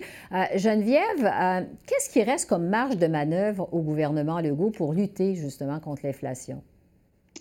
Geneviève, 0.56 1.32
qu'est-ce 1.86 2.10
qui 2.10 2.24
reste 2.24 2.50
comme 2.50 2.68
marge 2.68 2.98
de 2.98 3.06
manœuvre 3.08 3.70
au 3.72 3.82
gouvernement 3.82 4.40
Legault 4.40 4.72
pour 4.72 4.94
lutter 4.94 5.36
justement 5.36 5.80
contre 5.80 6.06
l'inflation? 6.06 6.64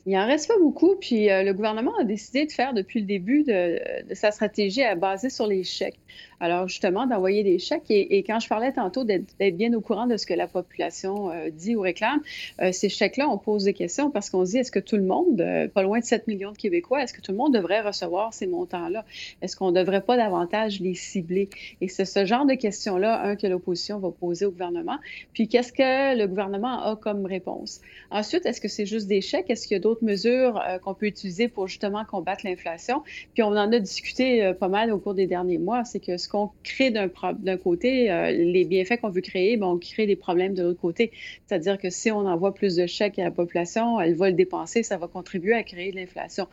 Il 0.06 0.16
en 0.16 0.26
reste 0.26 0.48
pas 0.48 0.58
beaucoup, 0.58 0.96
puis 0.96 1.30
euh, 1.30 1.42
le 1.42 1.52
gouvernement 1.52 1.92
a 2.00 2.04
décidé 2.04 2.46
de 2.46 2.52
faire 2.52 2.72
depuis 2.72 3.00
le 3.00 3.06
début 3.06 3.42
de, 3.42 3.78
sa 4.14 4.30
stratégie 4.30 4.82
à 4.82 4.94
baser 4.94 5.28
sur 5.28 5.46
les 5.46 5.64
chèques. 5.64 5.98
Alors 6.40 6.68
justement, 6.68 7.06
d'envoyer 7.06 7.42
des 7.42 7.58
chèques, 7.58 7.90
et, 7.90 8.22
quand 8.22 8.38
je 8.38 8.48
parlais 8.48 8.72
tantôt 8.72 9.04
d'être 9.04 9.56
bien 9.56 9.72
au 9.74 9.80
courant 9.80 10.06
de 10.06 10.16
ce 10.16 10.24
que 10.24 10.34
la 10.34 10.46
population 10.46 11.30
euh, 11.30 11.50
dit 11.50 11.74
ou 11.74 11.80
réclame, 11.80 12.20
euh, 12.62 12.70
ces 12.70 12.88
chèques-là, 12.88 13.28
on 13.28 13.38
pose 13.38 13.64
des 13.64 13.74
questions 13.74 14.10
parce 14.10 14.30
qu'on 14.30 14.46
se 14.46 14.52
dit, 14.52 14.58
est-ce 14.58 14.70
que 14.70 14.78
tout 14.78 14.96
le 14.96 15.02
monde, 15.02 15.44
pas 15.74 15.82
loin 15.82 15.98
de 15.98 16.04
7 16.04 16.26
millions 16.26 16.52
de 16.52 16.56
Québécois, 16.56 17.02
est-ce 17.02 17.12
que 17.12 17.20
tout 17.20 17.32
le 17.32 17.38
monde 17.38 17.52
devrait 17.52 17.80
recevoir 17.80 18.32
ces 18.32 18.46
montants-là? 18.46 19.04
Est-ce 19.42 19.56
qu'on 19.56 19.72
ne 19.72 19.80
devrait 19.80 20.02
pas 20.02 20.16
davantage 20.16 20.80
les 20.80 20.94
cibler? 20.94 21.50
Et 21.80 21.88
c'est 21.88 22.04
ce 22.04 22.24
genre 22.24 22.46
de 22.46 22.54
questions-là, 22.54 23.20
un, 23.22 23.36
que 23.36 23.46
l'opposition 23.46 23.98
va 23.98 24.10
poser 24.10 24.46
au 24.46 24.52
gouvernement. 24.52 24.98
Puis 25.34 25.48
qu'est-ce 25.48 25.72
que 25.72 26.16
le 26.16 26.26
gouvernement 26.26 26.82
a 26.82 26.96
comme 26.96 27.26
réponse? 27.26 27.80
Ensuite, 28.10 28.46
est-ce 28.46 28.60
que 28.60 28.68
c'est 28.68 28.86
juste 28.86 29.08
des 29.08 29.20
chèques? 29.20 29.50
Est-ce 29.50 29.66
qu'il 29.66 29.77
d'autres 29.78 30.04
mesures 30.04 30.60
euh, 30.60 30.78
qu'on 30.78 30.94
peut 30.94 31.06
utiliser 31.06 31.48
pour 31.48 31.68
justement 31.68 32.04
combattre 32.04 32.44
l'inflation. 32.44 33.02
Puis 33.34 33.42
on 33.42 33.48
en 33.48 33.72
a 33.72 33.78
discuté 33.78 34.44
euh, 34.44 34.52
pas 34.52 34.68
mal 34.68 34.92
au 34.92 34.98
cours 34.98 35.14
des 35.14 35.26
derniers 35.26 35.58
mois, 35.58 35.84
c'est 35.84 36.00
que 36.00 36.16
ce 36.16 36.28
qu'on 36.28 36.50
crée 36.62 36.90
d'un 36.90 37.56
côté, 37.56 38.10
euh, 38.10 38.30
les 38.30 38.64
bienfaits 38.64 39.00
qu'on 39.00 39.10
veut 39.10 39.20
créer, 39.20 39.56
ben, 39.56 39.66
on 39.66 39.78
crée 39.78 40.06
des 40.06 40.16
problèmes 40.16 40.54
de 40.54 40.62
l'autre 40.62 40.80
côté. 40.80 41.12
C'est-à-dire 41.46 41.78
que 41.78 41.90
si 41.90 42.10
on 42.10 42.26
envoie 42.26 42.54
plus 42.54 42.76
de 42.76 42.86
chèques 42.86 43.18
à 43.18 43.24
la 43.24 43.30
population, 43.30 44.00
elle 44.00 44.14
va 44.14 44.30
le 44.30 44.36
dépenser, 44.36 44.82
ça 44.82 44.96
va 44.96 45.08
contribuer 45.08 45.54
à 45.54 45.62
créer 45.62 45.92
de 45.92 45.96
l'inflation. 45.96 46.46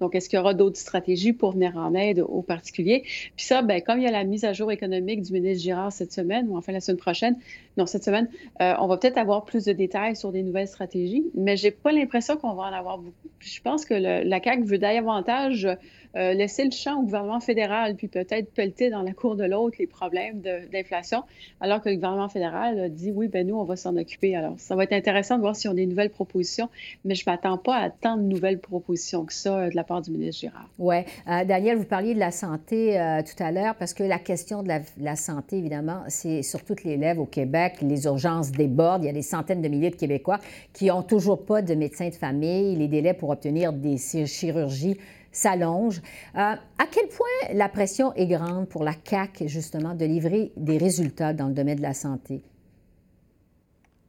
Donc, 0.00 0.14
est-ce 0.14 0.28
qu'il 0.28 0.38
y 0.38 0.40
aura 0.40 0.54
d'autres 0.54 0.78
stratégies 0.78 1.32
pour 1.32 1.52
venir 1.52 1.76
en 1.76 1.94
aide 1.94 2.20
aux 2.20 2.42
particuliers? 2.42 3.02
Puis 3.36 3.46
ça, 3.46 3.62
ben, 3.62 3.80
comme 3.82 3.98
il 3.98 4.04
y 4.04 4.08
a 4.08 4.10
la 4.10 4.24
mise 4.24 4.44
à 4.44 4.52
jour 4.52 4.72
économique 4.72 5.22
du 5.22 5.32
ministre 5.32 5.62
Girard 5.62 5.92
cette 5.92 6.12
semaine, 6.12 6.48
ou 6.48 6.56
enfin 6.56 6.72
la 6.72 6.80
semaine 6.80 6.98
prochaine, 6.98 7.36
non, 7.76 7.86
cette 7.86 8.04
semaine, 8.04 8.28
on 8.60 8.86
va 8.86 8.98
peut-être 8.98 9.16
avoir 9.16 9.44
plus 9.44 9.64
de 9.64 9.72
détails 9.72 10.14
sur 10.14 10.30
des 10.30 10.42
nouvelles 10.42 10.68
stratégies, 10.68 11.24
mais 11.34 11.56
j'ai 11.56 11.70
pas 11.70 11.92
l'impression 11.92 12.36
qu'on 12.36 12.54
va 12.54 12.64
en 12.64 12.71
avoir 12.72 12.98
beaucoup. 12.98 13.28
Je 13.40 13.60
pense 13.60 13.84
que 13.84 13.94
la 13.94 14.42
CAQ 14.42 14.64
veut 14.64 14.78
davantage 14.78 15.68
euh, 16.14 16.34
laisser 16.34 16.64
le 16.64 16.70
champ 16.70 17.00
au 17.00 17.04
gouvernement 17.04 17.40
fédéral, 17.40 17.96
puis 17.96 18.06
peut-être 18.06 18.52
pelleter 18.52 18.90
dans 18.90 19.02
la 19.02 19.12
cour 19.12 19.34
de 19.34 19.44
l'autre 19.44 19.76
les 19.78 19.86
problèmes 19.86 20.42
d'inflation, 20.70 21.22
alors 21.60 21.80
que 21.80 21.88
le 21.88 21.94
gouvernement 21.94 22.28
fédéral 22.28 22.78
a 22.78 22.88
dit 22.90 23.10
oui, 23.10 23.28
ben 23.28 23.46
nous, 23.46 23.56
on 23.56 23.64
va 23.64 23.76
s'en 23.76 23.96
occuper. 23.96 24.36
Alors, 24.36 24.54
ça 24.58 24.76
va 24.76 24.84
être 24.84 24.92
intéressant 24.92 25.36
de 25.36 25.40
voir 25.40 25.56
si 25.56 25.68
on 25.68 25.72
a 25.72 25.74
des 25.74 25.86
nouvelles 25.86 26.10
propositions, 26.10 26.68
mais 27.04 27.14
je 27.14 27.24
ne 27.26 27.32
m'attends 27.32 27.56
pas 27.56 27.76
à 27.76 27.88
tant 27.88 28.16
de 28.16 28.22
nouvelles 28.22 28.58
propositions 28.58 29.24
que 29.24 29.32
ça 29.32 29.56
euh, 29.56 29.70
de 29.70 29.76
la 29.76 29.84
part 29.84 30.02
du 30.02 30.10
ministre 30.10 30.40
Girard. 30.42 30.68
Oui. 30.78 30.96
Euh, 31.28 31.44
Daniel, 31.44 31.78
vous 31.78 31.84
parliez 31.84 32.14
de 32.14 32.20
la 32.20 32.30
santé 32.30 32.92
tout 33.26 33.42
à 33.42 33.50
l'heure, 33.50 33.74
parce 33.76 33.94
que 33.94 34.02
la 34.02 34.18
question 34.18 34.62
de 34.62 34.68
la, 34.98 35.16
santé, 35.16 35.56
évidemment, 35.56 36.02
c'est 36.08 36.42
sur 36.42 36.64
toutes 36.64 36.84
les 36.84 36.92
au 37.16 37.26
Québec. 37.26 37.74
Les 37.82 38.04
urgences 38.04 38.52
débordent. 38.52 39.02
Il 39.02 39.06
y 39.06 39.10
a 39.10 39.12
des 39.12 39.22
centaines 39.22 39.60
de 39.60 39.68
milliers 39.68 39.90
de 39.90 39.96
Québécois 39.96 40.38
qui 40.72 40.86
n'ont 40.86 41.02
toujours 41.02 41.44
pas 41.44 41.62
de 41.62 41.74
médecin 41.74 42.08
de 42.08 42.14
famille. 42.14 42.61
Les 42.76 42.88
délais 42.88 43.14
pour 43.14 43.30
obtenir 43.30 43.72
des 43.72 43.96
chirurgies 43.98 44.96
s'allonge. 45.32 46.00
Euh, 46.36 46.38
à 46.38 46.86
quel 46.90 47.08
point 47.08 47.54
la 47.54 47.68
pression 47.68 48.14
est 48.14 48.26
grande 48.26 48.68
pour 48.68 48.84
la 48.84 48.94
CAC 48.94 49.44
justement, 49.46 49.94
de 49.94 50.04
livrer 50.04 50.52
des 50.56 50.78
résultats 50.78 51.32
dans 51.32 51.48
le 51.48 51.54
domaine 51.54 51.78
de 51.78 51.82
la 51.82 51.94
santé? 51.94 52.42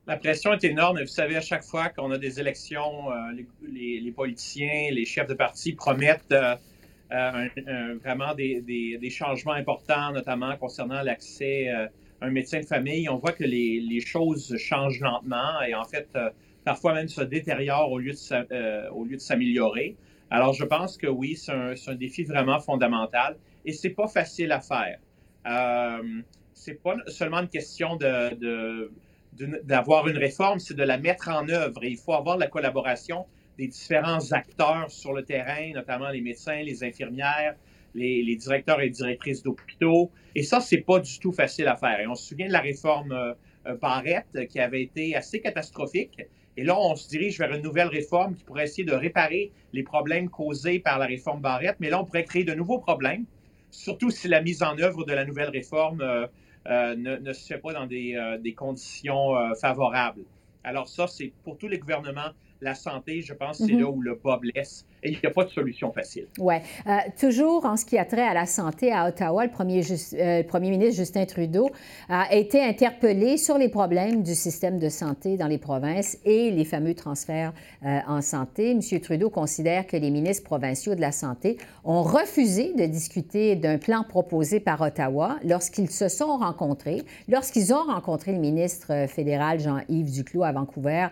La 0.05 0.17
pression 0.17 0.51
est 0.53 0.63
énorme. 0.65 0.99
Vous 0.99 1.07
savez, 1.07 1.37
à 1.37 1.41
chaque 1.41 1.63
fois 1.63 1.87
qu'on 1.87 2.11
a 2.11 2.17
des 2.17 2.39
élections, 2.41 3.09
euh, 3.09 3.15
les, 3.71 4.11
politiciens, 4.11 4.91
les 4.91 5.05
chefs 5.05 5.27
de 5.27 5.33
parti 5.33 5.71
promettent 5.73 6.33
euh, 6.33 7.95
vraiment 8.03 8.35
des, 8.35 8.61
des, 8.61 9.09
changements 9.09 9.53
importants, 9.53 10.11
notamment 10.11 10.57
concernant 10.57 11.01
l'accès 11.03 11.69
à 11.69 11.89
un 12.19 12.31
médecin 12.31 12.59
de 12.59 12.65
famille. 12.65 13.07
On 13.07 13.17
voit 13.17 13.31
que 13.31 13.45
les, 13.45 13.79
les 13.79 14.01
choses 14.01 14.57
changent 14.57 14.99
lentement 14.99 15.61
et 15.65 15.73
en 15.73 15.85
fait, 15.85 16.09
parfois 16.63 16.93
même 16.93 17.07
se 17.07 17.21
détériorent 17.21 17.91
au 17.91 17.99
lieu 17.99 18.13
de 18.13 19.17
s'améliorer. 19.17 19.95
Alors, 20.29 20.53
je 20.53 20.65
pense 20.65 20.97
que 20.97 21.07
oui, 21.07 21.35
c'est 21.35 21.51
un, 21.51 21.95
défi 21.95 22.23
vraiment 22.23 22.59
fondamental 22.59 23.37
et 23.65 23.71
c'est 23.71 23.91
pas 23.91 24.07
facile 24.07 24.51
à 24.51 24.61
faire. 24.61 24.97
Euh, 25.45 26.21
c'est 26.53 26.81
pas 26.81 26.95
seulement 27.07 27.39
une 27.39 27.49
question 27.49 27.97
de, 27.97 28.89
d'avoir 29.63 30.07
une 30.07 30.17
réforme, 30.17 30.59
c'est 30.59 30.73
de 30.73 30.83
la 30.83 30.97
mettre 30.97 31.29
en 31.29 31.47
œuvre 31.49 31.83
et 31.83 31.89
il 31.89 31.97
faut 31.97 32.13
avoir 32.13 32.37
la 32.37 32.47
collaboration 32.47 33.25
des 33.57 33.67
différents 33.67 34.31
acteurs 34.31 34.89
sur 34.89 35.13
le 35.13 35.23
terrain, 35.23 35.71
notamment 35.73 36.09
les 36.09 36.21
médecins, 36.21 36.61
les 36.63 36.83
infirmières, 36.83 37.55
les, 37.93 38.35
directeurs 38.35 38.81
et 38.81 38.89
directrices 38.89 39.43
d'hôpitaux. 39.43 40.09
Et 40.33 40.43
ça, 40.43 40.59
c'est 40.61 40.81
pas 40.81 40.99
du 40.99 41.19
tout 41.19 41.31
facile 41.31 41.67
à 41.67 41.75
faire. 41.75 41.99
Et 41.99 42.07
on 42.07 42.15
se 42.15 42.29
souvient 42.29 42.47
de 42.47 42.53
la 42.53 42.61
réforme 42.61 43.11
euh, 43.11 43.75
Barrette 43.75 44.47
qui 44.49 44.59
avait 44.59 44.81
été 44.81 45.15
assez 45.15 45.41
catastrophique 45.41 46.21
Et 46.57 46.63
là, 46.63 46.79
on 46.79 46.95
se 46.95 47.07
dirige 47.09 47.39
vers 47.39 47.51
une 47.53 47.61
nouvelle 47.61 47.87
réforme 47.87 48.35
qui 48.35 48.43
pourrait 48.43 48.65
essayer 48.65 48.83
de 48.83 48.93
réparer 48.93 49.51
les 49.73 49.83
problèmes 49.83 50.29
causés 50.29 50.79
par 50.79 50.99
la 50.99 51.05
réforme 51.05 51.41
Barrette, 51.41 51.77
mais 51.79 51.89
là, 51.89 52.01
on 52.01 52.05
pourrait 52.05 52.25
créer 52.25 52.43
de 52.43 52.53
nouveaux 52.53 52.79
problèmes, 52.79 53.25
surtout 53.71 54.11
si 54.11 54.27
la 54.27 54.41
mise 54.41 54.61
en 54.61 54.77
œuvre 54.77 55.03
de 55.03 55.13
la 55.13 55.25
nouvelle 55.25 55.49
réforme 55.49 56.01
euh, 56.01 56.27
euh, 56.67 56.95
ne, 56.95 57.33
se 57.33 57.47
fait 57.47 57.57
pas 57.57 57.73
dans 57.73 57.87
des, 57.87 58.15
euh, 58.15 58.37
des 58.37 58.53
conditions 58.53 59.33
favorables. 59.59 60.23
Alors 60.63 60.87
ça, 60.87 61.07
c'est 61.07 61.33
pour 61.43 61.57
tous 61.57 61.67
les 61.67 61.79
gouvernements 61.79 62.31
la 62.63 62.75
santé, 62.75 63.21
je 63.21 63.33
pense, 63.33 63.57
c'est 63.57 63.73
mhm. 63.73 63.81
là 63.81 63.89
où 63.89 64.01
le 64.01 64.15
bas 64.15 64.37
blesse 64.37 64.85
et 65.03 65.11
il 65.11 65.19
n'y 65.21 65.29
a 65.29 65.31
pas 65.31 65.43
de 65.43 65.49
solution 65.49 65.91
facile. 65.91 66.27
Oui. 66.39 66.55
Euh, 66.87 66.97
toujours 67.19 67.65
en 67.65 67.77
ce 67.77 67.85
qui 67.85 67.97
a 67.97 68.05
trait 68.05 68.27
à 68.27 68.33
la 68.33 68.45
santé 68.45 68.91
à 68.91 69.07
Ottawa, 69.07 69.45
le 69.45 69.51
premier, 69.51 69.81
euh, 70.13 70.59
ministre 70.59 70.95
Justin 70.95 71.25
Trudeau 71.25 71.69
a 72.09 72.33
été 72.33 72.61
interpellé 72.61 73.37
sur 73.37 73.57
les 73.57 73.69
problèmes 73.69 74.23
du 74.23 74.35
système 74.35 74.79
de 74.79 74.89
santé 74.89 75.37
dans 75.37 75.47
les 75.47 75.57
provinces 75.57 76.17
et 76.25 76.51
les 76.51 76.65
fameux 76.65 76.93
transferts 76.93 77.53
euh, 77.85 77.99
en 78.07 78.21
santé. 78.21 78.71
M. 78.71 78.81
Trudeau 79.01 79.29
considère 79.29 79.87
que 79.87 79.97
les 79.97 80.09
ministres 80.09 80.43
provinciaux 80.43 80.95
de 80.95 81.01
la 81.01 81.11
santé 81.11 81.57
ont 81.83 82.03
refusé 82.03 82.73
de 82.73 82.85
discuter 82.85 83.55
d'un 83.55 83.77
plan 83.77 84.03
proposé 84.03 84.59
par 84.59 84.81
Ottawa 84.81 85.37
lorsqu'ils 85.43 85.91
se 85.91 86.07
sont 86.07 86.37
rencontrés, 86.37 87.01
lorsqu'ils 87.27 87.73
ont 87.73 87.83
rencontré 87.83 88.31
le 88.31 88.39
ministre 88.39 89.07
fédéral 89.07 89.59
Jean-Yves 89.59 90.11
Duclos 90.11 90.43
à 90.43 90.51
Vancouver 90.51 91.07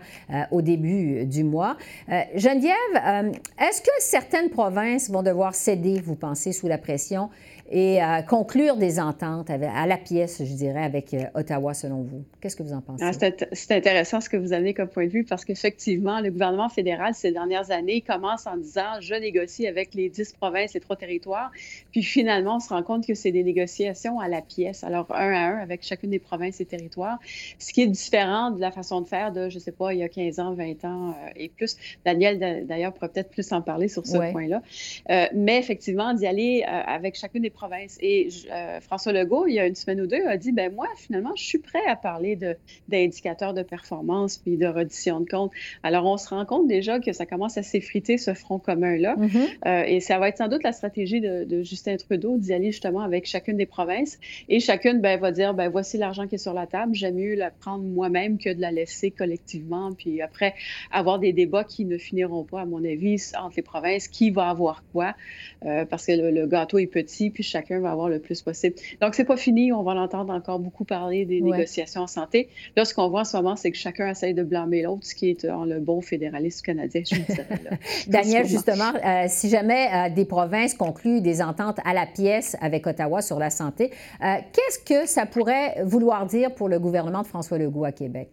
au 0.50 0.62
début 0.62 1.26
du 1.26 1.44
mois. 1.44 1.76
Euh, 2.08 2.22
Geneviève, 2.34 2.74
euh, 2.96 3.32
est-ce 3.82 3.90
que 3.90 4.02
certaines 4.02 4.50
provinces 4.50 5.10
vont 5.10 5.22
devoir 5.22 5.54
céder, 5.54 6.00
vous 6.00 6.14
pensez, 6.14 6.52
sous 6.52 6.68
la 6.68 6.78
pression? 6.78 7.30
Et 7.72 8.02
euh, 8.02 8.20
conclure 8.20 8.76
des 8.76 9.00
ententes 9.00 9.48
à 9.48 9.86
la 9.86 9.96
pièce, 9.96 10.42
je 10.44 10.54
dirais, 10.54 10.84
avec 10.84 11.14
euh, 11.14 11.24
Ottawa, 11.34 11.72
selon 11.72 12.02
vous. 12.02 12.22
Qu'est-ce 12.40 12.54
que 12.54 12.62
vous 12.62 12.74
en 12.74 12.82
pensez? 12.82 13.02
Ah, 13.02 13.12
c'est 13.52 13.72
intéressant 13.72 14.20
ce 14.20 14.28
que 14.28 14.36
vous 14.36 14.52
avez 14.52 14.74
comme 14.74 14.88
point 14.88 15.06
de 15.06 15.10
vue 15.10 15.24
parce 15.24 15.46
qu'effectivement, 15.46 16.20
le 16.20 16.30
gouvernement 16.30 16.68
fédéral, 16.68 17.14
ces 17.14 17.32
dernières 17.32 17.70
années, 17.70 18.02
commence 18.02 18.46
en 18.46 18.58
disant 18.58 19.00
je 19.00 19.14
négocie 19.14 19.66
avec 19.66 19.94
les 19.94 20.10
dix 20.10 20.34
provinces, 20.34 20.74
les 20.74 20.80
trois 20.80 20.96
territoires. 20.96 21.50
Puis 21.92 22.02
finalement, 22.02 22.56
on 22.56 22.60
se 22.60 22.68
rend 22.68 22.82
compte 22.82 23.06
que 23.06 23.14
c'est 23.14 23.32
des 23.32 23.42
négociations 23.42 24.20
à 24.20 24.28
la 24.28 24.42
pièce, 24.42 24.84
alors 24.84 25.06
un 25.10 25.32
à 25.32 25.38
un 25.38 25.58
avec 25.58 25.82
chacune 25.82 26.10
des 26.10 26.18
provinces 26.18 26.60
et 26.60 26.66
territoires, 26.66 27.18
ce 27.58 27.72
qui 27.72 27.80
est 27.80 27.86
différent 27.86 28.50
de 28.50 28.60
la 28.60 28.70
façon 28.70 29.00
de 29.00 29.08
faire 29.08 29.32
de, 29.32 29.48
je 29.48 29.54
ne 29.54 29.60
sais 29.60 29.72
pas, 29.72 29.94
il 29.94 30.00
y 30.00 30.02
a 30.02 30.10
15 30.10 30.40
ans, 30.40 30.52
20 30.52 30.84
ans 30.84 31.10
euh, 31.10 31.30
et 31.36 31.48
plus. 31.48 31.78
Daniel, 32.04 32.66
d'ailleurs, 32.66 32.92
pourrait 32.92 33.08
peut-être 33.08 33.30
plus 33.30 33.50
en 33.52 33.62
parler 33.62 33.88
sur 33.88 34.06
ce 34.06 34.18
point-là. 34.30 34.60
mais 35.34 35.58
effectivement, 35.58 36.12
d'y 36.12 36.26
aller 36.26 36.64
avec 36.64 37.16
chacune 37.16 37.42
des 37.42 37.48
provinces 37.48 37.61
et 38.00 38.28
euh, 38.50 38.80
François 38.80 39.12
Legault, 39.12 39.46
il 39.46 39.54
y 39.54 39.60
a 39.60 39.66
une 39.66 39.74
semaine 39.74 40.00
ou 40.00 40.06
deux, 40.06 40.26
a 40.26 40.36
dit 40.36 40.52
ben 40.52 40.72
moi, 40.72 40.86
finalement, 40.96 41.34
je 41.36 41.44
suis 41.44 41.58
prêt 41.58 41.84
à 41.86 41.96
parler 41.96 42.38
d'indicateurs 42.88 43.54
de, 43.54 43.62
performance 43.62 44.38
puis 44.38 44.56
de 44.56 44.66
reddition 44.66 45.20
de 45.20 45.28
comptes. 45.28 45.52
Alors, 45.82 46.04
on 46.04 46.16
se 46.16 46.28
rend 46.28 46.44
compte 46.44 46.66
déjà 46.66 46.98
que 46.98 47.12
ça 47.12 47.26
commence 47.26 47.56
à 47.58 47.62
s'effriter, 47.62 48.18
ce 48.18 48.34
front 48.34 48.58
commun-là. 48.58 49.16
Mm-hmm. 49.16 49.48
Euh, 49.66 49.82
et 49.86 50.00
ça 50.00 50.18
va 50.18 50.28
être 50.28 50.38
sans 50.38 50.48
doute 50.48 50.62
la 50.62 50.72
stratégie 50.72 51.20
de, 51.20 51.62
Justin 51.62 51.96
Trudeau 51.96 52.38
d'y 52.38 52.52
aller 52.52 52.72
justement 52.72 53.00
avec 53.00 53.26
chacune 53.26 53.56
des 53.56 53.66
provinces. 53.66 54.18
Et 54.48 54.58
chacune 54.58 55.00
ben, 55.00 55.18
va 55.20 55.30
dire 55.30 55.54
ben 55.54 55.68
voici 55.68 55.96
l'argent 55.96 56.26
qui 56.26 56.34
est 56.34 56.38
sur 56.38 56.54
la 56.54 56.66
table, 56.66 56.94
j'aime 56.94 57.14
mieux 57.14 57.34
la 57.34 57.50
prendre 57.50 57.84
moi-même 57.84 58.38
que 58.38 58.52
de 58.52 58.60
la 58.60 58.72
laisser 58.72 59.10
collectivement. 59.10 59.92
Puis 59.92 60.20
après, 60.20 60.54
avoir 60.90 61.18
des 61.18 61.32
débats 61.32 61.64
qui 61.64 61.84
ne 61.84 61.98
finiront 61.98 62.44
pas, 62.44 62.62
à 62.62 62.64
mon 62.64 62.84
avis, 62.84 63.22
entre 63.38 63.54
les 63.56 63.62
provinces, 63.62 64.08
qui 64.08 64.30
va 64.30 64.48
avoir 64.48 64.82
quoi, 64.92 65.14
euh, 65.64 65.84
parce 65.84 66.06
que 66.06 66.12
le, 66.12 66.30
le, 66.30 66.46
gâteau 66.46 66.78
est 66.78 66.86
petit, 66.86 67.30
puis 67.30 67.41
chacun 67.42 67.80
va 67.80 67.90
avoir 67.90 68.08
le 68.08 68.18
plus 68.18 68.42
possible. 68.42 68.76
Donc, 69.00 69.14
c'est 69.14 69.24
pas 69.24 69.36
fini. 69.36 69.72
On 69.72 69.82
va 69.82 69.94
l'entendre 69.94 70.32
encore 70.32 70.58
beaucoup 70.58 70.84
parler 70.84 71.24
des 71.24 71.40
négociations 71.40 72.02
en 72.02 72.06
santé. 72.06 72.48
Là, 72.76 72.84
ce 72.84 72.94
qu'on 72.94 73.08
voit 73.08 73.20
en 73.20 73.24
ce 73.24 73.36
moment, 73.36 73.56
c'est 73.56 73.70
que 73.70 73.76
chacun 73.76 74.08
essaye 74.08 74.34
de 74.34 74.42
blâmer 74.42 74.82
l'autre, 74.82 75.04
ce 75.04 75.14
qui 75.14 75.30
est 75.30 75.46
dans 75.46 75.64
le 75.64 75.80
bon 75.80 76.00
fédéraliste 76.00 76.64
canadien, 76.64 77.02
je 77.04 77.16
Daniel, 78.08 78.46
justement, 78.46 78.92
euh, 79.04 79.26
si 79.28 79.48
jamais 79.48 79.88
euh, 79.92 80.14
des 80.14 80.24
provinces 80.24 80.74
concluent 80.74 81.20
des 81.20 81.42
ententes 81.42 81.78
à 81.84 81.94
la 81.94 82.06
pièce 82.06 82.56
avec 82.60 82.86
Ottawa 82.86 83.22
sur 83.22 83.38
la 83.38 83.50
santé, 83.50 83.90
euh, 84.22 84.36
qu'est-ce 84.52 84.78
que 84.78 85.06
ça 85.06 85.26
pourrait 85.26 85.82
vouloir 85.84 86.26
dire 86.26 86.54
pour 86.54 86.68
le 86.68 86.78
gouvernement 86.78 87.22
de 87.22 87.26
François 87.26 87.58
Legault 87.58 87.84
à 87.84 87.92
Québec? 87.92 88.30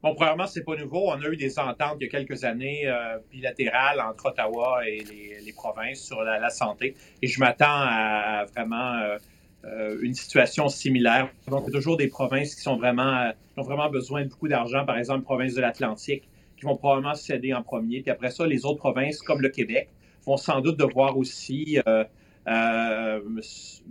Bon, 0.00 0.14
premièrement, 0.14 0.46
c'est 0.46 0.62
pas 0.62 0.76
nouveau. 0.76 1.10
On 1.10 1.20
a 1.20 1.26
eu 1.26 1.36
des 1.36 1.58
ententes 1.58 1.96
il 2.00 2.04
y 2.04 2.06
a 2.06 2.10
quelques 2.10 2.44
années 2.44 2.86
euh, 2.86 3.18
bilatérales 3.32 4.00
entre 4.00 4.26
Ottawa 4.26 4.86
et 4.86 5.02
les, 5.44 5.52
provinces 5.52 6.00
sur 6.00 6.22
la, 6.22 6.50
santé. 6.50 6.94
Et 7.20 7.26
je 7.26 7.40
m'attends 7.40 7.66
à, 7.66 8.44
vraiment 8.44 8.94
euh, 8.94 9.18
euh, 9.64 9.98
une 10.00 10.14
situation 10.14 10.68
similaire. 10.68 11.28
Donc, 11.48 11.64
il 11.66 11.72
y 11.72 11.76
a 11.76 11.78
toujours 11.78 11.96
des 11.96 12.06
provinces 12.06 12.54
qui 12.54 12.68
ont 12.68 12.76
vraiment 12.76 13.32
besoin 13.90 14.22
de 14.22 14.28
beaucoup 14.28 14.46
d'argent. 14.46 14.86
Par 14.86 14.98
exemple, 14.98 15.24
province 15.24 15.54
de 15.54 15.60
l'Atlantique, 15.60 16.28
qui 16.56 16.64
vont 16.64 16.76
probablement 16.76 17.14
céder 17.14 17.52
en 17.52 17.64
premier. 17.64 18.00
Puis 18.00 18.12
après 18.12 18.30
ça, 18.30 18.46
les 18.46 18.64
autres 18.64 18.78
provinces, 18.78 19.20
comme 19.20 19.40
le 19.40 19.48
Québec, 19.48 19.88
vont 20.24 20.36
sans 20.36 20.60
doute 20.60 20.78
devoir 20.78 21.18
aussi 21.18 21.80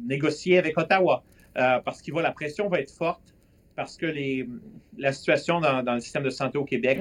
négocier 0.07 0.57
avec 0.57 0.77
Ottawa. 0.77 1.21
parce 1.53 2.01
que 2.01 2.17
la 2.17 2.31
pression 2.31 2.69
va 2.69 2.79
être 2.79 2.91
forte 2.91 3.33
parce 3.77 3.95
que 3.95 4.07
les, 4.07 4.49
la 4.97 5.13
situation 5.13 5.61
dans, 5.61 5.93
le 5.93 5.99
système 5.99 6.23
de 6.23 6.31
santé 6.31 6.57
au 6.57 6.65
Québec 6.65 6.99